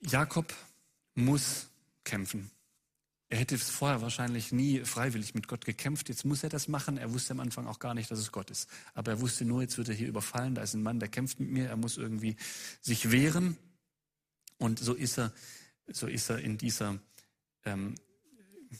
Jakob 0.00 0.52
muss 1.14 1.68
kämpfen. 2.04 2.50
Er 3.32 3.38
hätte 3.38 3.56
vorher 3.56 4.02
wahrscheinlich 4.02 4.52
nie 4.52 4.80
freiwillig 4.84 5.34
mit 5.34 5.48
Gott 5.48 5.64
gekämpft. 5.64 6.10
Jetzt 6.10 6.26
muss 6.26 6.42
er 6.42 6.50
das 6.50 6.68
machen. 6.68 6.98
Er 6.98 7.14
wusste 7.14 7.32
am 7.32 7.40
Anfang 7.40 7.66
auch 7.66 7.78
gar 7.78 7.94
nicht, 7.94 8.10
dass 8.10 8.18
es 8.18 8.30
Gott 8.30 8.50
ist. 8.50 8.68
Aber 8.92 9.12
er 9.12 9.20
wusste 9.22 9.46
nur, 9.46 9.62
jetzt 9.62 9.78
wird 9.78 9.88
er 9.88 9.94
hier 9.94 10.08
überfallen. 10.08 10.54
Da 10.54 10.60
ist 10.60 10.74
ein 10.74 10.82
Mann, 10.82 11.00
der 11.00 11.08
kämpft 11.08 11.40
mit 11.40 11.48
mir. 11.48 11.66
Er 11.66 11.78
muss 11.78 11.96
irgendwie 11.96 12.36
sich 12.82 13.10
wehren. 13.10 13.56
Und 14.58 14.80
so 14.80 14.92
ist 14.92 15.18
er, 15.18 15.32
so 15.86 16.08
ist 16.08 16.28
er 16.28 16.40
in 16.40 16.58
dieser, 16.58 16.98
ähm, 17.64 17.94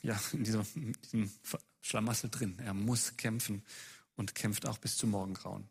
ja, 0.02 0.20
in 0.34 0.44
dieser, 0.44 0.66
diesem 0.74 1.30
Schlamassel 1.80 2.28
drin. 2.28 2.58
Er 2.58 2.74
muss 2.74 3.16
kämpfen 3.16 3.62
und 4.16 4.34
kämpft 4.34 4.66
auch 4.66 4.76
bis 4.76 4.98
zum 4.98 5.12
Morgengrauen, 5.12 5.66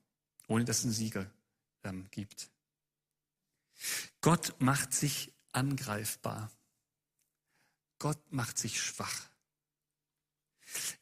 ohne 0.48 0.66
dass 0.66 0.80
es 0.80 0.86
einen 0.86 0.94
Sieger 0.94 1.30
ähm, 1.84 2.08
gibt. 2.10 2.50
Gott 4.22 4.56
macht 4.58 4.96
sich 4.96 5.32
angreifbar. 5.52 6.50
Gott 8.02 8.32
macht 8.32 8.58
sich 8.58 8.82
schwach. 8.82 9.30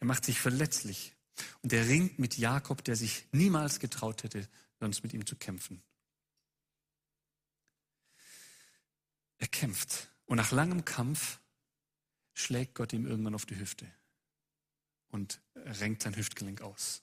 Er 0.01 0.05
macht 0.05 0.25
sich 0.25 0.37
verletzlich. 0.37 1.15
Und 1.61 1.71
er 1.71 1.87
ringt 1.87 2.19
mit 2.19 2.37
Jakob, 2.37 2.83
der 2.83 2.97
sich 2.97 3.25
niemals 3.31 3.79
getraut 3.79 4.23
hätte, 4.23 4.49
sonst 4.81 5.01
mit 5.01 5.13
ihm 5.13 5.25
zu 5.25 5.37
kämpfen. 5.37 5.81
Er 9.37 9.47
kämpft. 9.47 10.09
Und 10.25 10.35
nach 10.35 10.51
langem 10.51 10.83
Kampf 10.83 11.39
schlägt 12.33 12.75
Gott 12.75 12.91
ihm 12.91 13.07
irgendwann 13.07 13.35
auf 13.35 13.45
die 13.45 13.57
Hüfte 13.57 13.89
und 15.07 15.39
renkt 15.55 16.03
sein 16.03 16.17
Hüftgelenk 16.17 16.59
aus. 16.59 17.01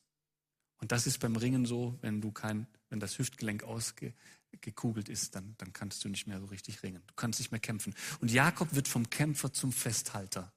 Und 0.77 0.93
das 0.93 1.07
ist 1.07 1.21
beim 1.21 1.37
Ringen 1.37 1.65
so, 1.65 1.99
wenn 2.03 2.21
du 2.21 2.33
kein, 2.33 2.67
wenn 2.91 3.01
das 3.01 3.19
Hüftgelenk 3.19 3.63
ausge, 3.63 4.13
gekugelt 4.61 5.09
ist, 5.09 5.35
dann, 5.35 5.55
dann 5.59 5.73
kannst 5.73 6.05
du 6.05 6.09
nicht 6.09 6.27
mehr 6.27 6.40
so 6.40 6.47
richtig 6.47 6.83
ringen. 6.83 7.03
Du 7.07 7.14
kannst 7.14 7.40
nicht 7.40 7.51
mehr 7.51 7.61
kämpfen. 7.61 7.95
Und 8.21 8.31
Jakob 8.31 8.75
wird 8.75 8.88
vom 8.88 9.11
Kämpfer 9.11 9.53
zum 9.53 9.73
Festhalter. 9.73 10.53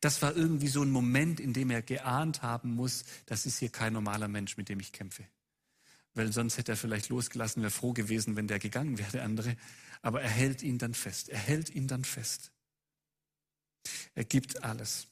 Das 0.00 0.22
war 0.22 0.36
irgendwie 0.36 0.68
so 0.68 0.82
ein 0.82 0.90
Moment, 0.90 1.40
in 1.40 1.52
dem 1.52 1.70
er 1.70 1.82
geahnt 1.82 2.42
haben 2.42 2.74
muss, 2.74 3.04
das 3.26 3.46
ist 3.46 3.58
hier 3.58 3.68
kein 3.68 3.92
normaler 3.92 4.28
Mensch, 4.28 4.56
mit 4.56 4.68
dem 4.68 4.80
ich 4.80 4.92
kämpfe. 4.92 5.26
Weil 6.14 6.32
sonst 6.32 6.56
hätte 6.56 6.72
er 6.72 6.76
vielleicht 6.76 7.10
losgelassen, 7.10 7.62
wäre 7.62 7.70
froh 7.70 7.92
gewesen, 7.92 8.36
wenn 8.36 8.48
der 8.48 8.58
gegangen 8.58 8.98
wäre, 8.98 9.10
der 9.10 9.24
andere. 9.24 9.56
Aber 10.02 10.22
er 10.22 10.30
hält 10.30 10.62
ihn 10.62 10.78
dann 10.78 10.94
fest. 10.94 11.28
Er 11.28 11.38
hält 11.38 11.70
ihn 11.70 11.88
dann 11.88 12.04
fest. 12.04 12.52
Er 14.14 14.24
gibt 14.24 14.64
alles. 14.64 15.08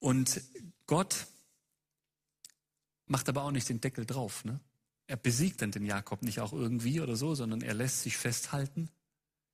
Und 0.00 0.42
Gott 0.86 1.28
macht 3.12 3.28
aber 3.28 3.44
auch 3.44 3.50
nicht 3.52 3.68
den 3.68 3.80
Deckel 3.80 4.06
drauf. 4.06 4.44
Ne? 4.44 4.58
Er 5.06 5.16
besiegt 5.16 5.62
dann 5.62 5.70
den 5.70 5.84
Jakob 5.84 6.22
nicht 6.22 6.40
auch 6.40 6.52
irgendwie 6.52 7.00
oder 7.00 7.14
so, 7.14 7.34
sondern 7.34 7.60
er 7.60 7.74
lässt 7.74 8.02
sich 8.02 8.16
festhalten. 8.16 8.90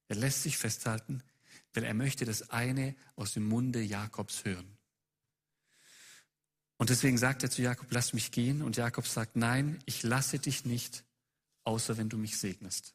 Er 0.07 0.17
lässt 0.17 0.45
sich 0.45 0.57
festhalten, 0.57 1.23
weil 1.75 1.85
er 1.85 1.93
möchte 1.93 2.25
das 2.25 2.51
eine 2.51 2.95
aus 3.17 3.33
dem 3.33 3.47
Munde 3.47 3.83
Jakobs 3.83 4.45
hören. 4.45 4.79
Und 6.77 6.91
deswegen 6.91 7.19
sagt 7.19 7.43
er 7.43 7.51
zu 7.51 7.61
Jakob, 7.61 7.89
lass 7.91 8.13
mich 8.13 8.31
gehen. 8.31 8.63
Und 8.63 8.77
Jakob 8.77 9.07
sagt, 9.07 9.35
nein, 9.35 9.83
ich 9.85 10.05
lasse 10.05 10.39
dich 10.39 10.65
nicht, 10.65 11.05
außer 11.65 11.99
wenn 11.99 12.09
du 12.09 12.17
mich 12.17 12.39
segnest. 12.39 12.95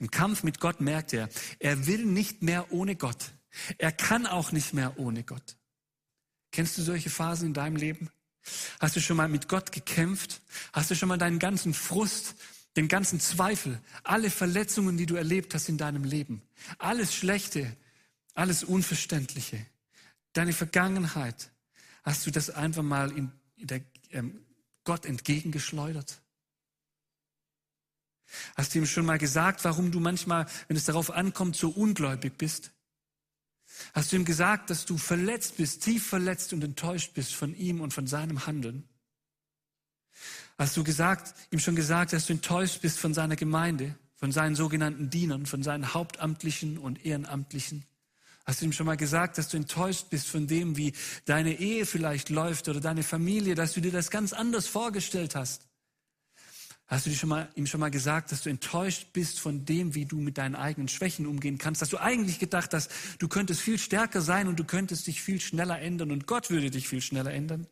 Im 0.00 0.10
Kampf 0.10 0.42
mit 0.42 0.58
Gott 0.58 0.80
merkt 0.80 1.12
er, 1.12 1.28
er 1.60 1.86
will 1.86 2.04
nicht 2.04 2.42
mehr 2.42 2.72
ohne 2.72 2.96
Gott. 2.96 3.32
Er 3.78 3.92
kann 3.92 4.26
auch 4.26 4.50
nicht 4.50 4.74
mehr 4.74 4.98
ohne 4.98 5.22
Gott. 5.22 5.56
Kennst 6.50 6.76
du 6.76 6.82
solche 6.82 7.10
Phasen 7.10 7.48
in 7.48 7.54
deinem 7.54 7.76
Leben? 7.76 8.10
Hast 8.80 8.96
du 8.96 9.00
schon 9.00 9.16
mal 9.16 9.28
mit 9.28 9.48
Gott 9.48 9.72
gekämpft? 9.72 10.40
Hast 10.72 10.90
du 10.90 10.94
schon 10.94 11.08
mal 11.08 11.18
deinen 11.18 11.38
ganzen 11.38 11.74
Frust, 11.74 12.34
den 12.76 12.88
ganzen 12.88 13.20
Zweifel, 13.20 13.80
alle 14.02 14.30
Verletzungen, 14.30 14.96
die 14.96 15.06
du 15.06 15.14
erlebt 15.14 15.54
hast 15.54 15.68
in 15.68 15.78
deinem 15.78 16.04
Leben, 16.04 16.42
alles 16.78 17.14
Schlechte, 17.14 17.76
alles 18.34 18.64
Unverständliche, 18.64 19.64
deine 20.32 20.52
Vergangenheit, 20.52 21.50
hast 22.02 22.26
du 22.26 22.30
das 22.30 22.50
einfach 22.50 22.82
mal 22.82 23.12
in 23.12 23.30
der, 23.56 23.82
ähm, 24.10 24.42
Gott 24.84 25.06
entgegengeschleudert? 25.06 26.20
Hast 28.56 28.74
du 28.74 28.78
ihm 28.78 28.86
schon 28.86 29.04
mal 29.04 29.18
gesagt, 29.18 29.64
warum 29.64 29.92
du 29.92 30.00
manchmal, 30.00 30.46
wenn 30.68 30.76
es 30.76 30.86
darauf 30.86 31.10
ankommt, 31.10 31.56
so 31.56 31.68
ungläubig 31.68 32.38
bist? 32.38 32.72
Hast 33.92 34.12
du 34.12 34.16
ihm 34.16 34.24
gesagt, 34.24 34.70
dass 34.70 34.86
du 34.86 34.96
verletzt 34.96 35.58
bist, 35.58 35.82
tief 35.82 36.06
verletzt 36.06 36.52
und 36.52 36.64
enttäuscht 36.64 37.12
bist 37.14 37.34
von 37.34 37.54
ihm 37.54 37.80
und 37.80 37.92
von 37.92 38.06
seinem 38.06 38.46
Handeln? 38.46 38.88
Hast 40.58 40.76
du 40.76 40.84
gesagt, 40.84 41.34
ihm 41.50 41.58
schon 41.58 41.76
gesagt, 41.76 42.12
dass 42.12 42.26
du 42.26 42.32
enttäuscht 42.32 42.80
bist 42.80 42.98
von 42.98 43.12
seiner 43.12 43.36
Gemeinde, 43.36 43.94
von 44.14 44.32
seinen 44.32 44.54
sogenannten 44.54 45.10
Dienern, 45.10 45.44
von 45.44 45.62
seinen 45.62 45.92
Hauptamtlichen 45.92 46.78
und 46.78 47.04
Ehrenamtlichen? 47.04 47.84
Hast 48.44 48.60
du 48.60 48.64
ihm 48.64 48.72
schon 48.72 48.86
mal 48.86 48.96
gesagt, 48.96 49.38
dass 49.38 49.48
du 49.48 49.56
enttäuscht 49.56 50.06
bist 50.10 50.26
von 50.26 50.46
dem, 50.46 50.76
wie 50.76 50.94
deine 51.26 51.58
Ehe 51.58 51.86
vielleicht 51.86 52.28
läuft 52.30 52.68
oder 52.68 52.80
deine 52.80 53.02
Familie, 53.02 53.54
dass 53.54 53.72
du 53.72 53.80
dir 53.80 53.92
das 53.92 54.10
ganz 54.10 54.32
anders 54.32 54.66
vorgestellt 54.66 55.34
hast? 55.36 55.68
Hast 56.92 57.06
du 57.06 57.14
schon 57.14 57.30
mal, 57.30 57.48
ihm 57.54 57.66
schon 57.66 57.80
mal 57.80 57.90
gesagt, 57.90 58.32
dass 58.32 58.42
du 58.42 58.50
enttäuscht 58.50 59.14
bist 59.14 59.40
von 59.40 59.64
dem, 59.64 59.94
wie 59.94 60.04
du 60.04 60.16
mit 60.16 60.36
deinen 60.36 60.54
eigenen 60.54 60.88
Schwächen 60.88 61.26
umgehen 61.26 61.56
kannst? 61.56 61.80
Dass 61.80 61.88
du 61.88 61.96
eigentlich 61.96 62.38
gedacht 62.38 62.74
hast, 62.74 62.90
du 63.18 63.28
könntest 63.28 63.62
viel 63.62 63.78
stärker 63.78 64.20
sein 64.20 64.46
und 64.46 64.60
du 64.60 64.64
könntest 64.64 65.06
dich 65.06 65.22
viel 65.22 65.40
schneller 65.40 65.80
ändern 65.80 66.10
und 66.10 66.26
Gott 66.26 66.50
würde 66.50 66.70
dich 66.70 66.88
viel 66.88 67.00
schneller 67.00 67.32
ändern? 67.32 67.66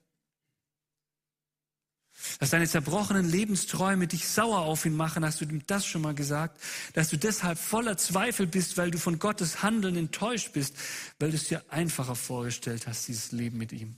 Dass 2.39 2.49
deine 2.49 2.67
zerbrochenen 2.67 3.29
Lebensträume 3.29 4.07
dich 4.07 4.27
sauer 4.27 4.61
auf 4.61 4.87
ihn 4.87 4.97
machen, 4.97 5.23
hast 5.23 5.43
du 5.43 5.45
ihm 5.45 5.67
das 5.67 5.85
schon 5.85 6.01
mal 6.01 6.15
gesagt? 6.15 6.59
Dass 6.95 7.11
du 7.11 7.19
deshalb 7.19 7.59
voller 7.59 7.99
Zweifel 7.99 8.47
bist, 8.47 8.79
weil 8.79 8.91
du 8.91 8.97
von 8.97 9.19
Gottes 9.19 9.63
Handeln 9.63 9.97
enttäuscht 9.97 10.55
bist, 10.55 10.75
weil 11.19 11.29
du 11.29 11.37
es 11.37 11.45
dir 11.45 11.63
einfacher 11.69 12.15
vorgestellt 12.15 12.87
hast, 12.87 13.07
dieses 13.09 13.33
Leben 13.33 13.59
mit 13.59 13.73
ihm. 13.73 13.97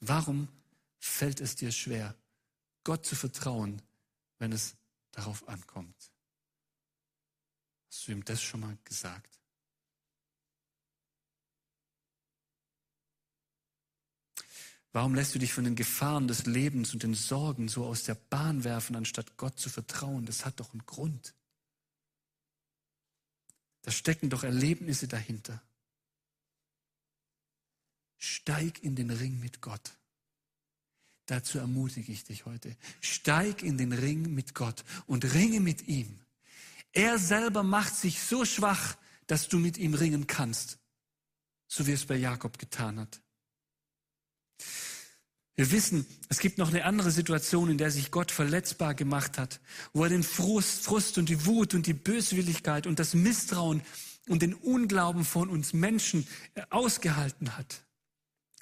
Warum 0.00 0.48
fällt 0.98 1.42
es 1.42 1.56
dir 1.56 1.72
schwer, 1.72 2.14
Gott 2.84 3.04
zu 3.06 3.14
vertrauen, 3.14 3.82
wenn 4.38 4.52
es 4.52 4.76
darauf 5.12 5.48
ankommt. 5.48 6.12
Hast 7.88 8.06
du 8.06 8.12
ihm 8.12 8.24
das 8.24 8.40
schon 8.42 8.60
mal 8.60 8.78
gesagt? 8.84 9.40
Warum 14.92 15.14
lässt 15.14 15.34
du 15.34 15.38
dich 15.38 15.52
von 15.52 15.64
den 15.64 15.76
Gefahren 15.76 16.26
des 16.26 16.46
Lebens 16.46 16.92
und 16.92 17.04
den 17.04 17.14
Sorgen 17.14 17.68
so 17.68 17.84
aus 17.84 18.02
der 18.04 18.16
Bahn 18.16 18.64
werfen, 18.64 18.96
anstatt 18.96 19.36
Gott 19.36 19.58
zu 19.58 19.70
vertrauen? 19.70 20.26
Das 20.26 20.44
hat 20.44 20.58
doch 20.58 20.72
einen 20.72 20.84
Grund. 20.84 21.34
Da 23.82 23.92
stecken 23.92 24.30
doch 24.30 24.42
Erlebnisse 24.42 25.06
dahinter. 25.06 25.62
Steig 28.18 28.82
in 28.82 28.96
den 28.96 29.10
Ring 29.10 29.38
mit 29.38 29.60
Gott. 29.60 29.96
Dazu 31.30 31.58
ermutige 31.58 32.10
ich 32.10 32.24
dich 32.24 32.44
heute. 32.44 32.76
Steig 33.00 33.62
in 33.62 33.78
den 33.78 33.92
Ring 33.92 34.34
mit 34.34 34.52
Gott 34.52 34.82
und 35.06 35.32
ringe 35.32 35.60
mit 35.60 35.86
ihm. 35.86 36.18
Er 36.92 37.20
selber 37.20 37.62
macht 37.62 37.94
sich 37.94 38.20
so 38.20 38.44
schwach, 38.44 38.96
dass 39.28 39.46
du 39.46 39.60
mit 39.60 39.78
ihm 39.78 39.94
ringen 39.94 40.26
kannst, 40.26 40.80
so 41.68 41.86
wie 41.86 41.92
es 41.92 42.04
bei 42.04 42.16
Jakob 42.16 42.58
getan 42.58 42.98
hat. 42.98 43.20
Wir 45.54 45.70
wissen, 45.70 46.04
es 46.28 46.40
gibt 46.40 46.58
noch 46.58 46.70
eine 46.70 46.84
andere 46.84 47.12
Situation, 47.12 47.70
in 47.70 47.78
der 47.78 47.92
sich 47.92 48.10
Gott 48.10 48.32
verletzbar 48.32 48.96
gemacht 48.96 49.38
hat, 49.38 49.60
wo 49.92 50.02
er 50.02 50.10
den 50.10 50.24
Frust, 50.24 50.82
Frust 50.82 51.16
und 51.16 51.28
die 51.28 51.46
Wut 51.46 51.74
und 51.74 51.86
die 51.86 51.94
Böswilligkeit 51.94 52.88
und 52.88 52.98
das 52.98 53.14
Misstrauen 53.14 53.82
und 54.26 54.42
den 54.42 54.54
Unglauben 54.54 55.24
von 55.24 55.48
uns 55.48 55.74
Menschen 55.74 56.26
ausgehalten 56.70 57.56
hat. 57.56 57.84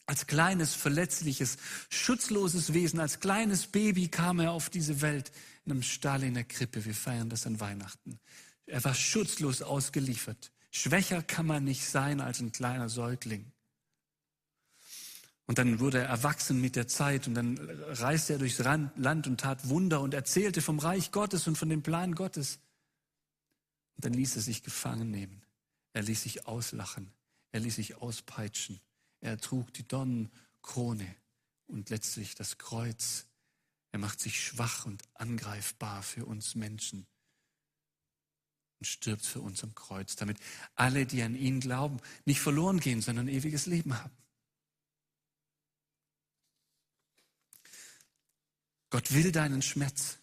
Als 0.09 0.27
kleines, 0.27 0.75
verletzliches, 0.75 1.59
schutzloses 1.91 2.73
Wesen, 2.73 2.99
als 2.99 3.21
kleines 3.21 3.67
Baby 3.67 4.09
kam 4.09 4.41
er 4.41 4.53
auf 4.53 4.71
diese 4.71 5.03
Welt 5.03 5.31
in 5.67 5.73
einem 5.73 5.83
Stall 5.83 6.23
in 6.23 6.33
der 6.33 6.45
Krippe. 6.45 6.87
Wir 6.87 6.95
feiern 6.95 7.29
das 7.29 7.47
an 7.47 7.61
Weihnachten. 7.61 8.19
Er 8.65 8.83
war 8.85 8.95
schutzlos 8.95 9.61
ausgeliefert. 9.61 10.51
Schwächer 10.71 11.23
kann 11.23 11.45
man 11.45 11.65
nicht 11.65 11.87
sein 11.87 12.23
als 12.23 12.41
ein 12.41 12.53
kleiner 12.53 12.89
Säugling. 12.89 13.53
Und 15.45 15.59
dann 15.59 15.79
wurde 15.79 15.99
er 15.99 16.07
erwachsen 16.07 16.59
mit 16.59 16.75
der 16.75 16.89
Zeit 16.89 17.27
und 17.27 17.35
dann 17.35 17.59
reiste 17.59 18.33
er 18.33 18.39
durchs 18.39 18.59
Land 18.61 19.27
und 19.27 19.41
tat 19.41 19.69
Wunder 19.69 20.01
und 20.01 20.15
erzählte 20.15 20.63
vom 20.63 20.79
Reich 20.79 21.13
Gottes 21.13 21.47
und 21.47 21.59
von 21.59 21.69
dem 21.69 21.83
Plan 21.83 22.15
Gottes. 22.15 22.61
Und 23.97 24.07
dann 24.07 24.15
ließ 24.15 24.37
er 24.37 24.43
sich 24.43 24.63
gefangen 24.63 25.11
nehmen. 25.11 25.43
Er 25.93 26.03
ließ 26.03 26.23
sich 26.23 26.47
auslachen. 26.47 27.13
Er 27.53 27.61
ließ 27.61 27.77
sich 27.77 27.97
auspeitschen. 27.97 28.81
Er 29.21 29.39
trug 29.39 29.73
die 29.75 29.87
Dornenkrone 29.87 31.17
und 31.67 31.91
letztlich 31.91 32.35
das 32.35 32.59
Kreuz. 32.59 33.27
Er 33.93 33.99
macht 33.99 34.21
sich 34.21 34.43
schwach 34.43 34.87
und 34.87 35.03
angreifbar 35.15 36.03
für 36.03 36.25
uns 36.25 36.55
Menschen 36.55 37.07
und 38.79 38.87
stirbt 38.87 39.27
für 39.27 39.41
uns 39.41 39.65
am 39.65 39.75
Kreuz, 39.75 40.17
damit 40.17 40.39
alle, 40.75 41.07
die 41.07 41.23
an 41.23 41.35
ihn 41.35 41.61
glauben, 41.61 41.99
nicht 42.25 42.41
verloren 42.41 42.81
gehen, 42.81 43.03
sondern 43.03 43.29
ewiges 43.29 43.67
Leben 43.67 43.99
haben. 43.99 44.17
Gott 48.91 49.13
will 49.13 49.33
deinen 49.33 49.63
Schmerz. 49.63 50.19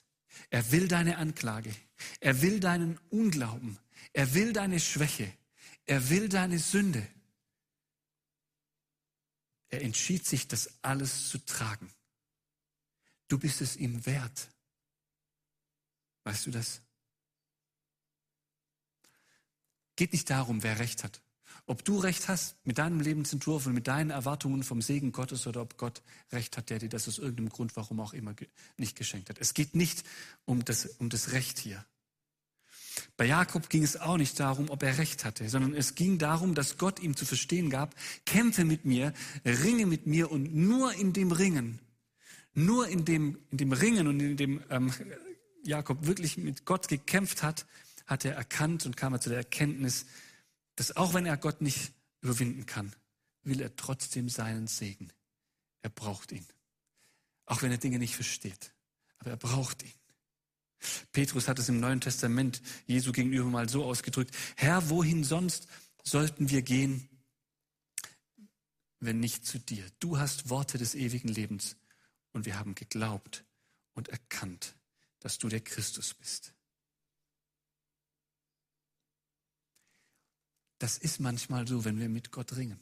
Er 0.49 0.71
will 0.71 0.87
deine 0.87 1.17
Anklage. 1.17 1.75
Er 2.19 2.41
will 2.41 2.59
deinen 2.59 2.97
Unglauben. 3.09 3.77
Er 4.13 4.33
will 4.33 4.53
deine 4.53 4.79
Schwäche. 4.79 5.31
Er 5.85 6.09
will 6.09 6.29
deine 6.29 6.57
Sünde. 6.57 7.05
Er 9.75 9.81
entschied 9.81 10.25
sich, 10.25 10.47
das 10.47 10.69
alles 10.83 11.27
zu 11.27 11.37
tragen. 11.37 11.91
Du 13.27 13.37
bist 13.37 13.59
es 13.59 13.75
ihm 13.75 14.05
wert. 14.05 14.47
Weißt 16.23 16.45
du 16.45 16.51
das? 16.51 16.81
Geht 19.97 20.13
nicht 20.13 20.29
darum, 20.29 20.63
wer 20.63 20.79
recht 20.79 21.03
hat. 21.03 21.21
Ob 21.65 21.83
du 21.83 21.97
recht 21.97 22.29
hast 22.29 22.55
mit 22.65 22.77
deinem 22.77 23.01
Lebensentwurf 23.01 23.65
und 23.65 23.73
mit 23.73 23.87
deinen 23.87 24.11
Erwartungen 24.11 24.63
vom 24.63 24.81
Segen 24.81 25.11
Gottes 25.11 25.45
oder 25.45 25.61
ob 25.61 25.77
Gott 25.77 26.03
recht 26.31 26.55
hat, 26.55 26.69
der 26.69 26.79
dir 26.79 26.87
das 26.87 27.09
aus 27.09 27.17
irgendeinem 27.17 27.49
Grund, 27.49 27.75
warum 27.75 27.99
auch 27.99 28.13
immer, 28.13 28.33
nicht 28.77 28.95
geschenkt 28.95 29.29
hat. 29.29 29.39
Es 29.39 29.53
geht 29.53 29.75
nicht 29.75 30.05
um 30.45 30.63
das, 30.63 30.85
um 30.85 31.09
das 31.09 31.33
Recht 31.33 31.59
hier. 31.59 31.85
Bei 33.17 33.25
Jakob 33.25 33.69
ging 33.69 33.83
es 33.83 33.97
auch 33.97 34.17
nicht 34.17 34.39
darum, 34.39 34.69
ob 34.69 34.83
er 34.83 34.97
recht 34.97 35.25
hatte, 35.25 35.49
sondern 35.49 35.73
es 35.73 35.95
ging 35.95 36.17
darum, 36.17 36.55
dass 36.55 36.77
Gott 36.77 36.99
ihm 36.99 37.15
zu 37.15 37.25
verstehen 37.25 37.69
gab, 37.69 37.95
kämpfe 38.25 38.65
mit 38.65 38.85
mir, 38.85 39.13
ringe 39.45 39.85
mit 39.85 40.07
mir 40.07 40.31
und 40.31 40.53
nur 40.53 40.93
in 40.93 41.13
dem 41.13 41.31
Ringen, 41.31 41.79
nur 42.53 42.87
in 42.87 43.05
dem, 43.05 43.37
in 43.51 43.57
dem 43.57 43.71
Ringen 43.71 44.07
und 44.07 44.19
in 44.19 44.37
dem 44.37 44.63
ähm, 44.69 44.91
Jakob 45.63 46.05
wirklich 46.05 46.37
mit 46.37 46.65
Gott 46.65 46.87
gekämpft 46.87 47.43
hat, 47.43 47.65
hat 48.05 48.25
er 48.25 48.35
erkannt 48.35 48.85
und 48.85 48.97
kam 48.97 49.13
er 49.13 49.21
zu 49.21 49.29
der 49.29 49.39
Erkenntnis, 49.39 50.05
dass 50.75 50.95
auch 50.95 51.13
wenn 51.13 51.25
er 51.25 51.37
Gott 51.37 51.61
nicht 51.61 51.93
überwinden 52.21 52.65
kann, 52.65 52.93
will 53.43 53.61
er 53.61 53.75
trotzdem 53.75 54.29
seinen 54.29 54.67
Segen. 54.67 55.11
Er 55.81 55.89
braucht 55.89 56.31
ihn. 56.31 56.45
Auch 57.45 57.61
wenn 57.61 57.71
er 57.71 57.77
Dinge 57.77 57.99
nicht 57.99 58.15
versteht. 58.15 58.73
Aber 59.19 59.31
er 59.31 59.37
braucht 59.37 59.83
ihn. 59.83 59.93
Petrus 61.11 61.47
hat 61.47 61.59
es 61.59 61.69
im 61.69 61.79
Neuen 61.79 62.01
Testament 62.01 62.61
Jesu 62.85 63.11
gegenüber 63.11 63.49
mal 63.49 63.69
so 63.69 63.83
ausgedrückt, 63.83 64.35
Herr, 64.55 64.89
wohin 64.89 65.23
sonst 65.23 65.67
sollten 66.03 66.49
wir 66.49 66.61
gehen, 66.61 67.09
wenn 68.99 69.19
nicht 69.19 69.45
zu 69.45 69.59
dir? 69.59 69.85
Du 69.99 70.17
hast 70.17 70.49
Worte 70.49 70.77
des 70.77 70.95
ewigen 70.95 71.29
Lebens 71.29 71.75
und 72.31 72.45
wir 72.45 72.57
haben 72.57 72.75
geglaubt 72.75 73.45
und 73.93 74.09
erkannt, 74.09 74.75
dass 75.19 75.37
du 75.37 75.49
der 75.49 75.61
Christus 75.61 76.13
bist. 76.13 76.53
Das 80.77 80.97
ist 80.97 81.19
manchmal 81.19 81.67
so, 81.67 81.85
wenn 81.85 81.99
wir 81.99 82.09
mit 82.09 82.31
Gott 82.31 82.55
ringen. 82.55 82.79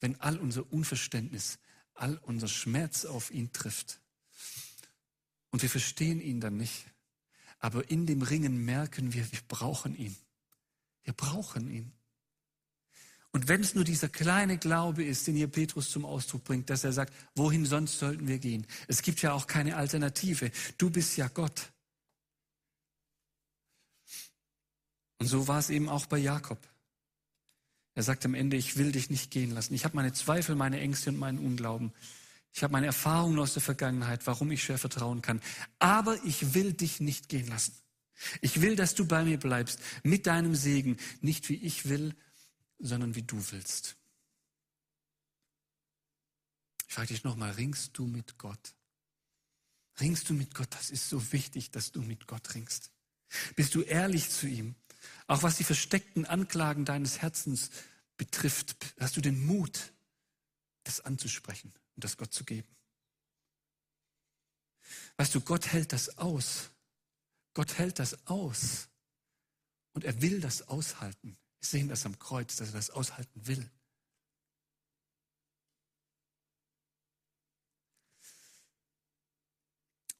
Wenn 0.00 0.20
all 0.20 0.38
unser 0.38 0.72
Unverständnis, 0.72 1.58
all 1.94 2.18
unser 2.18 2.48
Schmerz 2.48 3.04
auf 3.04 3.30
ihn 3.30 3.52
trifft. 3.52 4.01
Und 5.52 5.62
wir 5.62 5.70
verstehen 5.70 6.20
ihn 6.20 6.40
dann 6.40 6.56
nicht. 6.56 6.86
Aber 7.60 7.88
in 7.88 8.06
dem 8.06 8.22
Ringen 8.22 8.64
merken 8.64 9.12
wir, 9.12 9.30
wir 9.30 9.40
brauchen 9.46 9.94
ihn. 9.94 10.16
Wir 11.04 11.12
brauchen 11.12 11.70
ihn. 11.70 11.92
Und 13.30 13.48
wenn 13.48 13.60
es 13.60 13.74
nur 13.74 13.84
dieser 13.84 14.08
kleine 14.08 14.58
Glaube 14.58 15.04
ist, 15.04 15.26
den 15.26 15.36
hier 15.36 15.46
Petrus 15.46 15.90
zum 15.90 16.04
Ausdruck 16.04 16.44
bringt, 16.44 16.68
dass 16.68 16.84
er 16.84 16.92
sagt, 16.92 17.14
wohin 17.34 17.64
sonst 17.64 17.98
sollten 17.98 18.28
wir 18.28 18.38
gehen? 18.38 18.66
Es 18.88 19.00
gibt 19.02 19.22
ja 19.22 19.32
auch 19.32 19.46
keine 19.46 19.76
Alternative. 19.76 20.50
Du 20.76 20.90
bist 20.90 21.16
ja 21.16 21.28
Gott. 21.28 21.72
Und 25.18 25.28
so 25.28 25.48
war 25.48 25.60
es 25.60 25.70
eben 25.70 25.88
auch 25.88 26.06
bei 26.06 26.18
Jakob. 26.18 26.58
Er 27.94 28.02
sagt 28.02 28.24
am 28.24 28.34
Ende, 28.34 28.56
ich 28.56 28.76
will 28.76 28.92
dich 28.92 29.08
nicht 29.08 29.30
gehen 29.30 29.50
lassen. 29.50 29.74
Ich 29.74 29.84
habe 29.84 29.96
meine 29.96 30.12
Zweifel, 30.12 30.54
meine 30.54 30.80
Ängste 30.80 31.10
und 31.10 31.18
meinen 31.18 31.38
Unglauben. 31.38 31.92
Ich 32.52 32.62
habe 32.62 32.72
meine 32.72 32.86
Erfahrungen 32.86 33.38
aus 33.38 33.54
der 33.54 33.62
Vergangenheit, 33.62 34.26
warum 34.26 34.50
ich 34.50 34.62
schwer 34.62 34.78
vertrauen 34.78 35.22
kann. 35.22 35.40
Aber 35.78 36.22
ich 36.24 36.54
will 36.54 36.74
dich 36.74 37.00
nicht 37.00 37.28
gehen 37.28 37.48
lassen. 37.48 37.74
Ich 38.40 38.60
will, 38.60 38.76
dass 38.76 38.94
du 38.94 39.06
bei 39.06 39.24
mir 39.24 39.38
bleibst, 39.38 39.80
mit 40.02 40.26
deinem 40.26 40.54
Segen, 40.54 40.98
nicht 41.22 41.48
wie 41.48 41.56
ich 41.56 41.88
will, 41.88 42.14
sondern 42.78 43.14
wie 43.14 43.22
du 43.22 43.42
willst. 43.50 43.96
Ich 46.86 46.94
frage 46.94 47.08
dich 47.08 47.24
nochmal, 47.24 47.52
ringst 47.52 47.96
du 47.96 48.06
mit 48.06 48.36
Gott? 48.36 48.74
Ringst 49.98 50.28
du 50.28 50.34
mit 50.34 50.54
Gott? 50.54 50.68
Das 50.74 50.90
ist 50.90 51.08
so 51.08 51.32
wichtig, 51.32 51.70
dass 51.70 51.90
du 51.90 52.02
mit 52.02 52.26
Gott 52.26 52.54
ringst. 52.54 52.90
Bist 53.56 53.74
du 53.74 53.80
ehrlich 53.80 54.28
zu 54.28 54.46
ihm? 54.46 54.74
Auch 55.26 55.42
was 55.42 55.56
die 55.56 55.64
versteckten 55.64 56.26
Anklagen 56.26 56.84
deines 56.84 57.22
Herzens 57.22 57.70
betrifft, 58.18 58.76
hast 59.00 59.16
du 59.16 59.22
den 59.22 59.44
Mut, 59.44 59.94
das 60.84 61.00
anzusprechen 61.00 61.72
und 61.96 62.04
das 62.04 62.16
Gott 62.16 62.32
zu 62.32 62.44
geben. 62.44 62.68
Weißt 65.16 65.34
du, 65.34 65.40
Gott 65.40 65.72
hält 65.72 65.92
das 65.92 66.18
aus. 66.18 66.70
Gott 67.54 67.78
hält 67.78 67.98
das 67.98 68.26
aus. 68.26 68.88
Und 69.92 70.04
er 70.04 70.20
will 70.22 70.40
das 70.40 70.68
aushalten. 70.68 71.36
Wir 71.60 71.66
sehen 71.66 71.88
das 71.88 72.06
am 72.06 72.18
Kreuz, 72.18 72.56
dass 72.56 72.68
er 72.68 72.74
das 72.74 72.90
aushalten 72.90 73.46
will. 73.46 73.70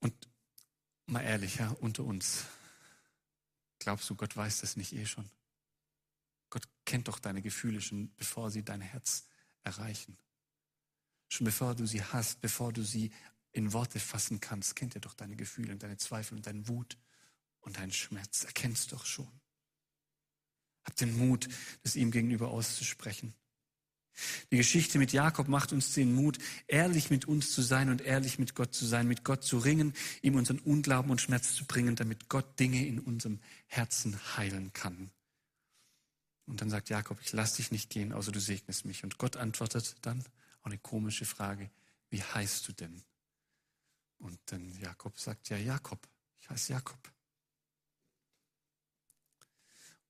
Und 0.00 0.28
mal 1.06 1.22
ehrlich, 1.22 1.56
ja, 1.56 1.70
unter 1.80 2.04
uns. 2.04 2.44
Glaubst 3.78 4.08
du, 4.10 4.14
Gott 4.14 4.36
weiß 4.36 4.60
das 4.60 4.76
nicht 4.76 4.92
eh 4.92 5.06
schon? 5.06 5.28
Gott 6.50 6.68
kennt 6.84 7.08
doch 7.08 7.18
deine 7.18 7.40
Gefühle 7.40 7.80
schon, 7.80 8.14
bevor 8.16 8.50
sie 8.50 8.62
dein 8.62 8.82
Herz 8.82 9.26
erreichen. 9.64 10.18
Schon 11.32 11.46
bevor 11.46 11.74
du 11.74 11.86
sie 11.86 12.04
hast, 12.04 12.42
bevor 12.42 12.74
du 12.74 12.82
sie 12.82 13.10
in 13.52 13.72
Worte 13.72 13.98
fassen 13.98 14.38
kannst, 14.38 14.76
kennt 14.76 14.94
er 14.96 15.00
doch 15.00 15.14
deine 15.14 15.34
Gefühle 15.34 15.72
und 15.72 15.82
deine 15.82 15.96
Zweifel 15.96 16.36
und 16.36 16.46
deine 16.46 16.68
Wut 16.68 16.98
und 17.62 17.78
deinen 17.78 17.90
Schmerz. 17.90 18.44
Er 18.44 18.52
kennt 18.52 18.76
es 18.76 18.86
doch 18.86 19.06
schon. 19.06 19.32
Hab 20.84 20.94
den 20.96 21.16
Mut, 21.16 21.48
das 21.84 21.96
ihm 21.96 22.10
gegenüber 22.10 22.48
auszusprechen. 22.48 23.32
Die 24.50 24.58
Geschichte 24.58 24.98
mit 24.98 25.14
Jakob 25.14 25.48
macht 25.48 25.72
uns 25.72 25.94
den 25.94 26.14
Mut, 26.14 26.36
ehrlich 26.66 27.08
mit 27.08 27.24
uns 27.24 27.50
zu 27.52 27.62
sein 27.62 27.88
und 27.88 28.02
ehrlich 28.02 28.38
mit 28.38 28.54
Gott 28.54 28.74
zu 28.74 28.84
sein, 28.84 29.08
mit 29.08 29.24
Gott 29.24 29.42
zu 29.42 29.56
ringen, 29.56 29.94
ihm 30.20 30.34
unseren 30.34 30.58
Unglauben 30.58 31.10
und 31.10 31.22
Schmerz 31.22 31.54
zu 31.54 31.64
bringen, 31.64 31.96
damit 31.96 32.28
Gott 32.28 32.60
Dinge 32.60 32.86
in 32.86 33.00
unserem 33.00 33.40
Herzen 33.68 34.20
heilen 34.36 34.74
kann. 34.74 35.10
Und 36.44 36.60
dann 36.60 36.68
sagt 36.68 36.90
Jakob, 36.90 37.18
ich 37.22 37.32
lass 37.32 37.54
dich 37.54 37.70
nicht 37.70 37.88
gehen, 37.88 38.12
außer 38.12 38.32
du 38.32 38.40
segnest 38.40 38.84
mich. 38.84 39.02
Und 39.02 39.16
Gott 39.16 39.38
antwortet 39.38 39.96
dann, 40.02 40.22
auch 40.62 40.66
eine 40.66 40.78
komische 40.78 41.24
Frage, 41.24 41.70
wie 42.10 42.22
heißt 42.22 42.68
du 42.68 42.72
denn? 42.72 43.04
Und 44.18 44.38
dann 44.46 44.72
Jakob 44.78 45.18
sagt, 45.18 45.48
ja 45.48 45.56
Jakob, 45.56 46.08
ich 46.40 46.48
heiße 46.48 46.72
Jakob. 46.72 47.12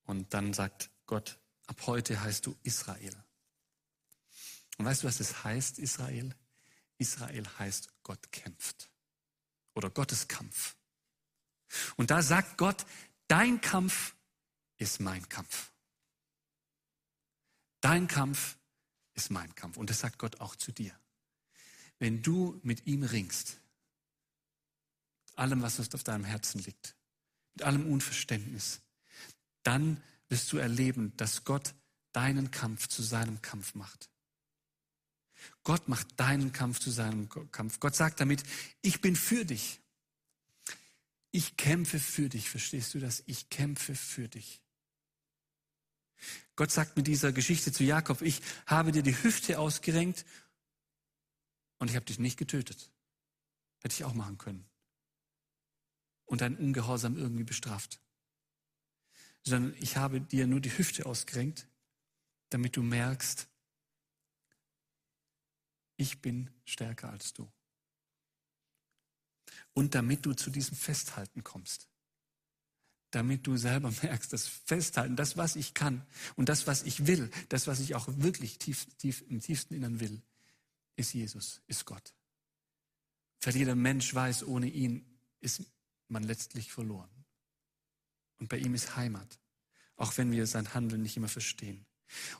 Und 0.03 0.33
dann 0.33 0.53
sagt 0.53 0.91
Gott, 1.07 1.39
ab 1.65 1.87
heute 1.87 2.21
heißt 2.21 2.45
du 2.45 2.55
Israel. 2.61 3.15
Und 4.77 4.85
weißt 4.85 5.03
du, 5.03 5.07
was 5.07 5.17
das 5.17 5.43
heißt, 5.43 5.79
Israel? 5.79 6.35
Israel 6.97 7.47
heißt, 7.57 7.89
Gott 8.03 8.31
kämpft. 8.31 8.91
Oder 9.73 9.89
Gottes 9.89 10.27
Kampf. 10.27 10.75
Und 11.95 12.11
da 12.11 12.21
sagt 12.21 12.57
Gott, 12.57 12.85
dein 13.27 13.59
Kampf 13.61 14.15
ist 14.77 14.99
mein 14.99 15.27
Kampf. 15.29 15.71
Dein 17.81 18.07
Kampf 18.07 18.57
ist 19.13 19.31
mein 19.31 19.53
Kampf. 19.55 19.77
Und 19.77 19.89
das 19.89 19.99
sagt 19.99 20.17
Gott 20.17 20.41
auch 20.41 20.55
zu 20.55 20.71
dir. 20.71 20.97
Wenn 21.99 22.21
du 22.21 22.59
mit 22.63 22.85
ihm 22.87 23.03
ringst, 23.03 23.59
allem, 25.35 25.61
was 25.61 25.79
auf 25.93 26.03
deinem 26.03 26.25
Herzen 26.25 26.61
liegt, 26.63 26.95
mit 27.53 27.63
allem 27.63 27.91
Unverständnis, 27.91 28.81
dann 29.63 30.01
wirst 30.29 30.51
du 30.51 30.57
erleben, 30.57 31.15
dass 31.17 31.43
Gott 31.43 31.73
deinen 32.11 32.51
Kampf 32.51 32.87
zu 32.87 33.03
seinem 33.03 33.41
Kampf 33.41 33.75
macht. 33.75 34.09
Gott 35.63 35.87
macht 35.87 36.07
deinen 36.19 36.51
Kampf 36.51 36.79
zu 36.79 36.91
seinem 36.91 37.29
Kampf. 37.51 37.79
Gott 37.79 37.95
sagt 37.95 38.19
damit, 38.19 38.43
ich 38.81 39.01
bin 39.01 39.15
für 39.15 39.45
dich. 39.45 39.81
Ich 41.31 41.57
kämpfe 41.57 41.99
für 41.99 42.29
dich. 42.29 42.49
Verstehst 42.49 42.93
du 42.93 42.99
das? 42.99 43.23
Ich 43.25 43.49
kämpfe 43.49 43.95
für 43.95 44.27
dich. 44.27 44.62
Gott 46.55 46.71
sagt 46.71 46.95
mit 46.97 47.07
dieser 47.07 47.31
Geschichte 47.31 47.71
zu 47.71 47.83
Jakob, 47.83 48.21
ich 48.21 48.41
habe 48.65 48.91
dir 48.91 49.03
die 49.03 49.23
Hüfte 49.23 49.59
ausgerenkt 49.59 50.25
und 51.79 51.89
ich 51.89 51.95
habe 51.95 52.05
dich 52.05 52.19
nicht 52.19 52.37
getötet. 52.37 52.91
Hätte 53.79 53.95
ich 53.95 54.03
auch 54.03 54.13
machen 54.13 54.37
können. 54.37 54.65
Und 56.25 56.41
dein 56.41 56.57
Ungehorsam 56.57 57.17
irgendwie 57.17 57.43
bestraft. 57.43 57.99
Sondern 59.43 59.75
ich 59.81 59.97
habe 59.97 60.21
dir 60.21 60.47
nur 60.47 60.61
die 60.61 60.77
Hüfte 60.77 61.05
ausgerenkt, 61.05 61.67
damit 62.49 62.77
du 62.77 62.83
merkst, 62.83 63.47
ich 65.97 66.21
bin 66.21 66.49
stärker 66.65 67.09
als 67.09 67.33
du. 67.33 67.51
Und 69.73 69.95
damit 69.95 70.25
du 70.25 70.33
zu 70.33 70.49
diesem 70.49 70.77
Festhalten 70.77 71.43
kommst. 71.43 71.89
Damit 73.13 73.45
du 73.45 73.57
selber 73.57 73.93
merkst, 74.01 74.33
das 74.33 74.47
Festhalten, 74.47 75.15
das, 75.15 75.37
was 75.37 75.55
ich 75.55 75.73
kann 75.73 76.05
und 76.35 76.49
das, 76.49 76.67
was 76.67 76.83
ich 76.83 77.05
will, 77.07 77.29
das, 77.49 77.67
was 77.67 77.79
ich 77.79 77.95
auch 77.95 78.07
wirklich 78.07 78.57
tief, 78.57 78.85
tief 78.97 79.23
im 79.29 79.39
tiefsten 79.39 79.75
Innern 79.75 79.99
will, 79.99 80.21
ist 80.95 81.13
Jesus, 81.13 81.61
ist 81.67 81.85
Gott. 81.85 82.13
Weil 83.41 83.55
jeder 83.55 83.75
Mensch 83.75 84.13
weiß, 84.13 84.43
ohne 84.43 84.67
ihn 84.67 85.05
ist 85.41 85.63
man 86.07 86.23
letztlich 86.23 86.71
verloren. 86.71 87.09
Und 88.39 88.49
bei 88.49 88.57
ihm 88.57 88.73
ist 88.73 88.95
Heimat, 88.95 89.39
auch 89.95 90.17
wenn 90.17 90.31
wir 90.31 90.47
sein 90.47 90.73
Handeln 90.73 91.01
nicht 91.01 91.17
immer 91.17 91.27
verstehen. 91.27 91.85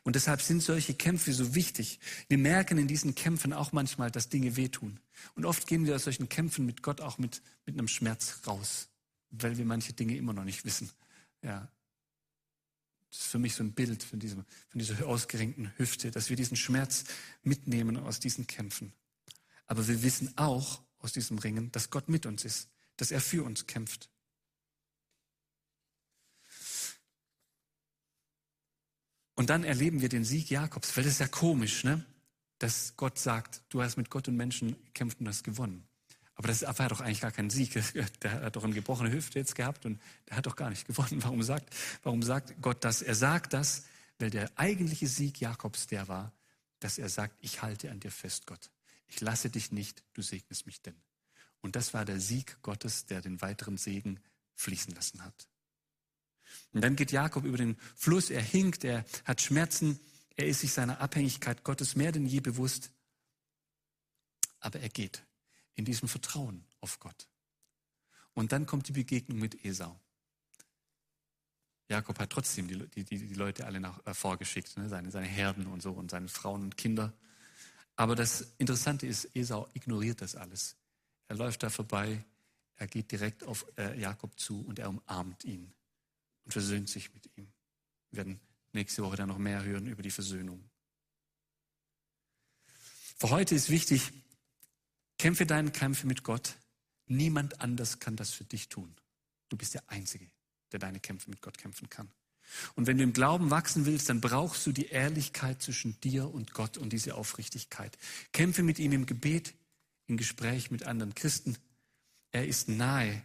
Und 0.04 0.16
deshalb 0.16 0.42
sind 0.42 0.62
solche 0.62 0.94
Kämpfe 0.94 1.34
so 1.34 1.56
wichtig. 1.56 2.00
Wir 2.28 2.38
merken 2.38 2.78
in 2.78 2.88
diesen 2.88 3.16
Kämpfen 3.16 3.54
auch 3.54 3.72
manchmal, 3.72 4.12
dass 4.12 4.30
Dinge 4.30 4.56
wehtun. 4.56 5.00
Und 5.36 5.46
oft 5.46 5.68
gehen 5.68 5.86
wir 5.86 5.96
aus 5.96 6.04
solchen 6.04 6.30
Kämpfen 6.30 6.66
mit 6.66 6.84
Gott 6.84 7.02
auch 7.02 7.18
mit, 7.18 7.42
mit 7.66 7.78
einem 7.78 7.88
Schmerz 7.88 8.42
raus, 8.46 8.90
weil 9.34 9.58
wir 9.58 9.66
manche 9.66 9.94
Dinge 9.94 10.16
immer 10.16 10.34
noch 10.34 10.44
nicht 10.44 10.64
wissen. 10.66 10.90
Ja. 11.42 11.70
Das 13.10 13.20
ist 13.20 13.28
für 13.28 13.40
mich 13.40 13.54
so 13.54 13.64
ein 13.64 13.74
Bild 13.74 14.02
von, 14.02 14.20
diesem, 14.20 14.46
von 14.70 14.80
dieser 14.80 15.06
ausgerenkten 15.06 15.72
Hüfte, 15.78 16.10
dass 16.10 16.30
wir 16.30 16.36
diesen 16.36 16.58
Schmerz 16.58 17.04
mitnehmen 17.44 17.98
aus 17.98 18.20
diesen 18.20 18.48
Kämpfen. 18.48 18.94
Aber 19.68 19.88
wir 19.88 20.02
wissen 20.02 20.36
auch 20.38 20.82
aus 21.00 21.14
diesem 21.14 21.38
Ringen, 21.38 21.72
dass 21.72 21.90
Gott 21.90 22.10
mit 22.10 22.26
uns 22.26 22.46
ist, 22.46 22.70
dass 22.98 23.12
er 23.12 23.22
für 23.22 23.44
uns 23.44 23.68
kämpft. 23.68 24.10
Und 29.36 29.50
dann 29.50 29.64
erleben 29.64 30.02
wir 30.02 30.10
den 30.10 30.24
Sieg 30.24 30.50
Jakobs, 30.50 30.96
weil 30.96 31.04
das 31.04 31.14
ist 31.14 31.20
ja 31.20 31.28
komisch, 31.28 31.84
ne? 31.84 32.06
dass 32.60 32.96
Gott 32.96 33.20
sagt, 33.20 33.62
du 33.70 33.82
hast 33.82 33.98
mit 33.98 34.10
Gott 34.10 34.28
und 34.28 34.38
Menschen 34.38 34.76
gekämpft 34.86 35.20
und 35.20 35.28
hast 35.28 35.44
gewonnen. 35.44 35.88
Aber 36.36 36.48
das 36.48 36.64
war 36.64 36.90
doch 36.90 37.02
eigentlich 37.02 37.22
gar 37.22 37.32
kein 37.32 37.50
Sieg. 37.50 37.74
Der 38.22 38.42
hat 38.42 38.56
doch 38.56 38.64
eine 38.64 38.74
gebrochene 38.74 39.12
Hüfte 39.12 39.40
jetzt 39.40 39.56
gehabt 39.56 39.86
und 39.86 40.02
der 40.26 40.38
hat 40.38 40.46
doch 40.46 40.56
gar 40.56 40.70
nicht 40.70 40.88
gewonnen. 40.88 41.22
Warum 41.24 41.44
sagt, 41.44 41.74
warum 42.02 42.24
sagt 42.24 42.62
Gott 42.62 42.84
das? 42.84 43.02
Er 43.02 43.16
sagt 43.16 43.54
das, 43.54 43.84
weil 44.20 44.30
der 44.30 44.52
eigentliche 44.56 45.08
Sieg 45.08 45.40
Jakobs 45.40 45.88
der 45.88 46.08
war, 46.08 46.34
dass 46.80 46.98
er 46.98 47.10
sagt, 47.10 47.36
ich 47.42 47.62
halte 47.62 47.92
an 47.92 48.00
dir 48.00 48.12
fest, 48.12 48.48
Gott. 48.48 48.72
Ich 49.08 49.22
lasse 49.22 49.50
dich 49.50 49.72
nicht, 49.72 50.04
du 50.14 50.22
segnest 50.22 50.66
mich 50.66 50.82
denn. 50.82 50.96
Und 51.62 51.76
das 51.76 51.94
war 51.94 52.04
der 52.04 52.20
Sieg 52.20 52.62
Gottes, 52.62 53.06
der 53.06 53.22
den 53.22 53.42
weiteren 53.42 53.78
Segen 53.78 54.20
fließen 54.56 54.94
lassen 54.96 55.24
hat. 55.24 55.48
Und 56.72 56.82
dann 56.82 56.96
geht 56.96 57.12
Jakob 57.12 57.46
über 57.46 57.58
den 57.58 57.78
Fluss, 57.96 58.30
er 58.30 58.42
hinkt, 58.42 58.84
er 58.84 59.06
hat 59.24 59.42
Schmerzen, 59.42 60.00
er 60.36 60.48
ist 60.48 60.62
sich 60.62 60.74
seiner 60.74 61.00
Abhängigkeit 61.00 61.64
Gottes 61.64 61.96
mehr 61.96 62.12
denn 62.12 62.26
je 62.26 62.40
bewusst. 62.40 62.92
Aber 64.60 64.80
er 64.80 64.90
geht 64.90 65.24
in 65.76 65.86
diesem 65.86 66.08
Vertrauen 66.08 66.66
auf 66.80 67.00
Gott. 67.00 67.28
Und 68.34 68.52
dann 68.52 68.66
kommt 68.66 68.88
die 68.88 68.94
Begegnung 68.94 69.40
mit 69.40 69.64
Esau. 69.66 70.00
Jakob 71.90 72.18
hat 72.20 72.30
trotzdem 72.30 72.68
die, 72.68 73.04
die, 73.04 73.04
die 73.04 73.34
Leute 73.34 73.66
alle 73.66 73.80
nach, 73.80 74.06
äh, 74.06 74.14
vorgeschickt, 74.14 74.78
ne? 74.78 74.90
seine, 74.90 75.12
seine 75.12 75.28
Herden 75.28 75.68
und 75.68 75.82
so 75.82 75.92
und 75.92 76.10
seine 76.10 76.28
Frauen 76.28 76.64
und 76.64 76.78
Kinder. 76.78 77.14
Aber 77.96 78.16
das 78.16 78.54
Interessante 78.58 79.06
ist, 79.06 79.36
Esau 79.36 79.70
ignoriert 79.74 80.22
das 80.22 80.36
alles. 80.36 80.76
Er 81.28 81.36
läuft 81.36 81.62
da 81.64 81.70
vorbei, 81.70 82.26
er 82.76 82.88
geht 82.88 83.12
direkt 83.12 83.44
auf 83.44 83.66
äh, 83.78 84.00
Jakob 84.00 84.40
zu 84.40 84.66
und 84.66 84.80
er 84.80 84.90
umarmt 84.90 85.44
ihn 85.44 85.72
und 86.46 86.52
versöhnt 86.52 86.90
sich 86.90 87.14
mit 87.14 87.30
ihm. 87.38 87.48
Wir 88.10 88.18
werden 88.18 88.40
nächste 88.72 89.04
Woche 89.04 89.18
dann 89.18 89.30
noch 89.30 89.38
mehr 89.38 89.64
hören 89.64 89.88
über 89.88 90.02
die 90.02 90.12
Versöhnung. 90.12 90.70
Für 93.18 93.30
heute 93.30 93.56
ist 93.56 93.70
wichtig, 93.70 94.12
kämpfe 95.18 95.46
deinen 95.46 95.72
Kämpfe 95.72 96.08
mit 96.08 96.24
Gott. 96.24 96.56
Niemand 97.08 97.62
anders 97.62 98.00
kann 98.00 98.16
das 98.16 98.32
für 98.32 98.44
dich 98.44 98.70
tun. 98.70 98.96
Du 99.50 99.58
bist 99.58 99.74
der 99.74 99.84
Einzige, 99.88 100.30
der 100.72 100.80
deine 100.80 101.00
Kämpfe 101.00 101.30
mit 101.30 101.42
Gott 101.42 101.58
kämpfen 101.58 101.90
kann. 101.90 102.12
Und 102.76 102.88
wenn 102.88 102.98
du 102.98 103.04
im 103.04 103.14
Glauben 103.14 103.52
wachsen 103.52 103.86
willst, 103.86 104.10
dann 104.10 104.22
brauchst 104.22 104.66
du 104.66 104.72
die 104.72 104.88
Ehrlichkeit 104.88 105.62
zwischen 105.62 106.00
dir 106.02 106.34
und 106.34 106.54
Gott 106.54 106.78
und 106.78 106.92
diese 106.92 107.16
Aufrichtigkeit. 107.16 107.98
Kämpfe 108.32 108.64
mit 108.64 108.80
ihm 108.80 108.92
im 108.92 109.06
Gebet, 109.06 109.54
im 110.08 110.18
Gespräch 110.18 110.72
mit 110.72 110.84
anderen 110.84 111.16
Christen. 111.16 111.58
Er 112.32 112.48
ist 112.48 112.68
nahe 112.68 113.24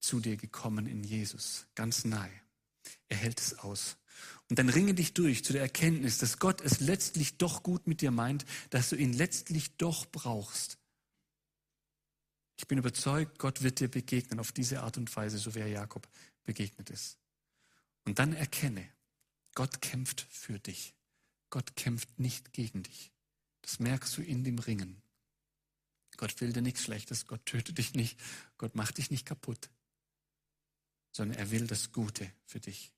zu 0.00 0.20
dir 0.20 0.36
gekommen 0.36 0.86
in 0.86 1.04
Jesus, 1.04 1.66
ganz 1.74 2.04
nahe. 2.04 2.30
Er 3.08 3.16
hält 3.16 3.40
es 3.40 3.58
aus. 3.58 3.96
Und 4.48 4.58
dann 4.58 4.68
ringe 4.68 4.94
dich 4.94 5.14
durch 5.14 5.44
zu 5.44 5.52
der 5.52 5.62
Erkenntnis, 5.62 6.18
dass 6.18 6.38
Gott 6.38 6.60
es 6.60 6.80
letztlich 6.80 7.36
doch 7.36 7.62
gut 7.62 7.86
mit 7.86 8.00
dir 8.00 8.10
meint, 8.10 8.46
dass 8.70 8.88
du 8.88 8.96
ihn 8.96 9.12
letztlich 9.12 9.76
doch 9.76 10.06
brauchst. 10.06 10.77
Ich 12.58 12.66
bin 12.66 12.78
überzeugt, 12.78 13.38
Gott 13.38 13.62
wird 13.62 13.80
dir 13.80 13.88
begegnen 13.88 14.40
auf 14.40 14.52
diese 14.52 14.82
Art 14.82 14.98
und 14.98 15.14
Weise, 15.14 15.38
so 15.38 15.54
wie 15.54 15.60
er 15.60 15.68
Jakob 15.68 16.08
begegnet 16.44 16.90
ist. 16.90 17.18
Und 18.04 18.18
dann 18.18 18.32
erkenne, 18.32 18.86
Gott 19.54 19.80
kämpft 19.80 20.26
für 20.28 20.58
dich. 20.58 20.94
Gott 21.50 21.76
kämpft 21.76 22.18
nicht 22.18 22.52
gegen 22.52 22.82
dich. 22.82 23.12
Das 23.62 23.78
merkst 23.78 24.16
du 24.16 24.22
in 24.22 24.44
dem 24.44 24.58
Ringen. 24.58 25.00
Gott 26.16 26.40
will 26.40 26.52
dir 26.52 26.62
nichts 26.62 26.82
Schlechtes, 26.82 27.26
Gott 27.26 27.46
tötet 27.46 27.78
dich 27.78 27.94
nicht, 27.94 28.18
Gott 28.56 28.74
macht 28.74 28.98
dich 28.98 29.10
nicht 29.10 29.24
kaputt, 29.24 29.70
sondern 31.12 31.38
er 31.38 31.50
will 31.52 31.66
das 31.66 31.92
Gute 31.92 32.30
für 32.44 32.58
dich. 32.58 32.92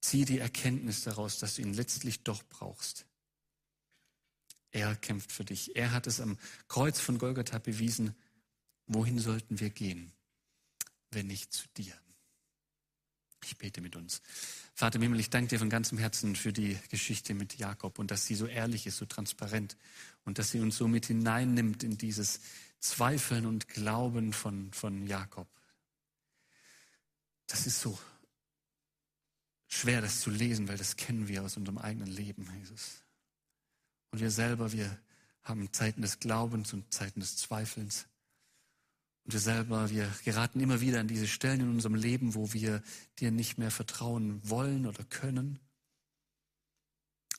Zieh 0.00 0.24
die 0.24 0.38
Erkenntnis 0.38 1.04
daraus, 1.04 1.38
dass 1.38 1.54
du 1.54 1.62
ihn 1.62 1.74
letztlich 1.74 2.24
doch 2.24 2.42
brauchst. 2.44 3.06
Er 4.70 4.94
kämpft 4.96 5.32
für 5.32 5.44
dich. 5.44 5.76
Er 5.76 5.92
hat 5.92 6.06
es 6.06 6.20
am 6.20 6.38
Kreuz 6.68 7.00
von 7.00 7.18
Golgatha 7.18 7.58
bewiesen. 7.58 8.14
Wohin 8.86 9.18
sollten 9.18 9.60
wir 9.60 9.70
gehen, 9.70 10.12
wenn 11.10 11.26
nicht 11.26 11.52
zu 11.52 11.66
dir? 11.76 11.94
Ich 13.44 13.56
bete 13.56 13.80
mit 13.80 13.96
uns. 13.96 14.20
Vater 14.74 15.00
im 15.00 15.14
ich 15.14 15.30
danke 15.30 15.48
dir 15.48 15.58
von 15.58 15.70
ganzem 15.70 15.98
Herzen 15.98 16.36
für 16.36 16.52
die 16.52 16.78
Geschichte 16.90 17.34
mit 17.34 17.58
Jakob 17.58 17.98
und 17.98 18.10
dass 18.10 18.26
sie 18.26 18.34
so 18.34 18.46
ehrlich 18.46 18.86
ist, 18.86 18.98
so 18.98 19.06
transparent 19.06 19.76
und 20.24 20.38
dass 20.38 20.50
sie 20.50 20.60
uns 20.60 20.76
so 20.76 20.86
mit 20.88 21.06
hineinnimmt 21.06 21.82
in 21.82 21.96
dieses 21.98 22.40
Zweifeln 22.80 23.46
und 23.46 23.68
Glauben 23.68 24.32
von, 24.32 24.72
von 24.72 25.06
Jakob. 25.06 25.48
Das 27.46 27.66
ist 27.66 27.80
so 27.80 27.98
schwer, 29.66 30.00
das 30.00 30.20
zu 30.20 30.30
lesen, 30.30 30.68
weil 30.68 30.78
das 30.78 30.96
kennen 30.96 31.28
wir 31.28 31.42
aus 31.42 31.56
unserem 31.56 31.78
eigenen 31.78 32.08
Leben, 32.08 32.48
Jesus. 32.58 33.02
Und 34.10 34.20
wir 34.20 34.30
selber, 34.30 34.72
wir 34.72 34.98
haben 35.42 35.72
Zeiten 35.72 36.02
des 36.02 36.20
Glaubens 36.20 36.72
und 36.72 36.92
Zeiten 36.92 37.20
des 37.20 37.36
Zweifelns. 37.36 38.06
Und 39.24 39.32
wir 39.32 39.40
selber, 39.40 39.90
wir 39.90 40.10
geraten 40.24 40.60
immer 40.60 40.80
wieder 40.80 41.00
an 41.00 41.08
diese 41.08 41.26
Stellen 41.26 41.60
in 41.60 41.70
unserem 41.70 41.94
Leben, 41.94 42.34
wo 42.34 42.52
wir 42.52 42.82
dir 43.18 43.30
nicht 43.30 43.58
mehr 43.58 43.70
vertrauen 43.70 44.40
wollen 44.48 44.86
oder 44.86 45.04
können. 45.04 45.58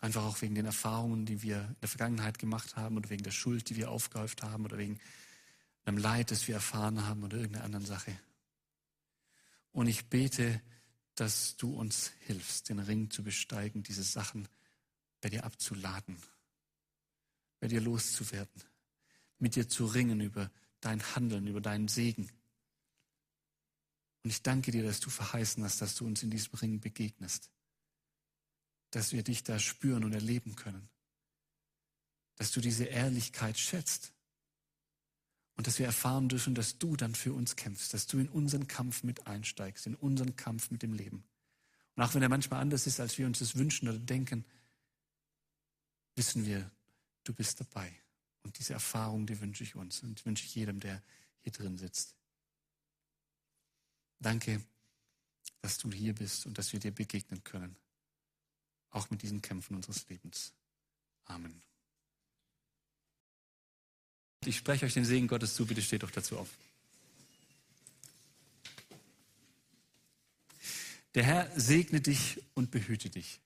Einfach 0.01 0.23
auch 0.23 0.41
wegen 0.41 0.55
den 0.55 0.65
Erfahrungen, 0.65 1.25
die 1.25 1.41
wir 1.41 1.61
in 1.61 1.75
der 1.81 1.89
Vergangenheit 1.89 2.39
gemacht 2.39 2.75
haben 2.75 2.97
oder 2.97 3.09
wegen 3.09 3.23
der 3.23 3.31
Schuld, 3.31 3.69
die 3.69 3.75
wir 3.75 3.91
aufgehäuft 3.91 4.43
haben 4.43 4.65
oder 4.65 4.77
wegen 4.77 4.99
einem 5.85 5.97
Leid, 5.97 6.31
das 6.31 6.47
wir 6.47 6.55
erfahren 6.55 7.05
haben 7.05 7.23
oder 7.23 7.37
irgendeiner 7.37 7.65
anderen 7.65 7.85
Sache. 7.85 8.17
Und 9.71 9.87
ich 9.87 10.05
bete, 10.07 10.61
dass 11.15 11.57
du 11.57 11.73
uns 11.73 12.11
hilfst, 12.21 12.69
den 12.69 12.79
Ring 12.79 13.09
zu 13.09 13.23
besteigen, 13.23 13.83
diese 13.83 14.03
Sachen 14.03 14.47
bei 15.21 15.29
dir 15.29 15.43
abzuladen, 15.43 16.17
bei 17.59 17.67
dir 17.67 17.81
loszuwerden, 17.81 18.63
mit 19.37 19.55
dir 19.55 19.67
zu 19.67 19.85
ringen 19.85 20.21
über 20.21 20.51
dein 20.81 21.01
Handeln, 21.15 21.47
über 21.47 21.61
deinen 21.61 21.87
Segen. 21.87 22.29
Und 24.23 24.29
ich 24.29 24.41
danke 24.41 24.71
dir, 24.71 24.83
dass 24.83 24.99
du 24.99 25.09
verheißen 25.09 25.63
hast, 25.63 25.81
dass 25.81 25.95
du 25.95 26.05
uns 26.05 26.23
in 26.23 26.29
diesem 26.29 26.53
Ring 26.55 26.79
begegnest, 26.79 27.49
dass 28.91 29.13
wir 29.13 29.23
dich 29.23 29.43
da 29.43 29.59
spüren 29.59 30.03
und 30.03 30.13
erleben 30.13 30.55
können, 30.55 30.89
dass 32.35 32.51
du 32.51 32.61
diese 32.61 32.85
Ehrlichkeit 32.85 33.57
schätzt 33.57 34.13
und 35.55 35.67
dass 35.67 35.79
wir 35.79 35.85
erfahren 35.85 36.29
dürfen, 36.29 36.55
dass 36.55 36.77
du 36.77 36.95
dann 36.95 37.15
für 37.15 37.33
uns 37.33 37.55
kämpfst, 37.55 37.93
dass 37.93 38.07
du 38.07 38.17
in 38.17 38.29
unseren 38.29 38.67
Kampf 38.67 39.03
mit 39.03 39.27
einsteigst, 39.27 39.87
in 39.87 39.95
unseren 39.95 40.35
Kampf 40.35 40.71
mit 40.71 40.83
dem 40.83 40.93
Leben. 40.93 41.25
Und 41.95 42.03
auch 42.03 42.13
wenn 42.13 42.21
er 42.21 42.29
manchmal 42.29 42.61
anders 42.61 42.87
ist, 42.87 43.01
als 43.01 43.17
wir 43.17 43.25
uns 43.25 43.39
das 43.39 43.55
wünschen 43.57 43.89
oder 43.89 43.99
denken, 43.99 44.45
wissen 46.15 46.45
wir, 46.45 46.71
du 47.23 47.33
bist 47.33 47.59
dabei. 47.59 47.93
Und 48.43 48.57
diese 48.57 48.73
Erfahrung, 48.73 49.25
die 49.25 49.39
wünsche 49.39 49.63
ich 49.63 49.75
uns 49.75 50.01
und 50.03 50.25
wünsche 50.25 50.45
ich 50.45 50.55
jedem, 50.55 50.79
der 50.79 51.01
hier 51.41 51.51
drin 51.51 51.77
sitzt. 51.77 52.15
Danke, 54.19 54.61
dass 55.61 55.77
du 55.77 55.91
hier 55.91 56.13
bist 56.13 56.45
und 56.45 56.57
dass 56.57 56.73
wir 56.73 56.79
dir 56.79 56.91
begegnen 56.91 57.43
können, 57.43 57.75
auch 58.91 59.09
mit 59.09 59.21
diesen 59.21 59.41
Kämpfen 59.41 59.75
unseres 59.75 60.07
Lebens. 60.09 60.53
Amen. 61.25 61.61
Ich 64.45 64.57
spreche 64.57 64.85
euch 64.85 64.93
den 64.93 65.05
Segen 65.05 65.27
Gottes 65.27 65.53
zu, 65.53 65.65
bitte 65.65 65.81
steht 65.81 66.03
doch 66.03 66.11
dazu 66.11 66.37
auf. 66.37 66.49
Der 71.15 71.23
Herr 71.23 71.59
segne 71.59 72.01
dich 72.01 72.41
und 72.53 72.71
behüte 72.71 73.09
dich. 73.09 73.41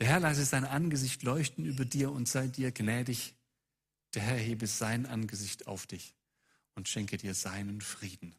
Der 0.00 0.08
Herr 0.08 0.20
lasse 0.20 0.46
sein 0.46 0.64
Angesicht 0.64 1.22
leuchten 1.22 1.66
über 1.66 1.84
dir 1.84 2.10
und 2.10 2.26
sei 2.26 2.48
dir 2.48 2.72
gnädig. 2.72 3.34
Der 4.14 4.22
Herr 4.22 4.38
hebe 4.38 4.66
sein 4.66 5.04
Angesicht 5.04 5.66
auf 5.66 5.86
dich 5.86 6.14
und 6.74 6.88
schenke 6.88 7.18
dir 7.18 7.34
seinen 7.34 7.82
Frieden. 7.82 8.34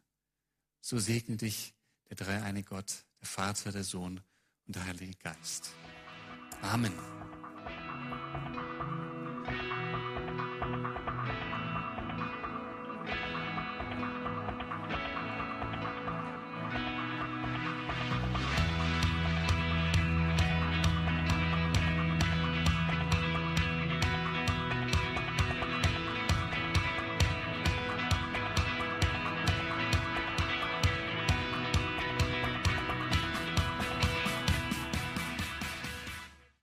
So 0.82 0.98
segne 0.98 1.38
dich 1.38 1.76
der 2.10 2.18
dreieine 2.18 2.64
Gott, 2.64 3.06
der 3.22 3.28
Vater, 3.28 3.72
der 3.72 3.84
Sohn 3.84 4.22
und 4.66 4.76
der 4.76 4.86
Heilige 4.86 5.16
Geist. 5.20 5.72
Amen. 6.64 6.94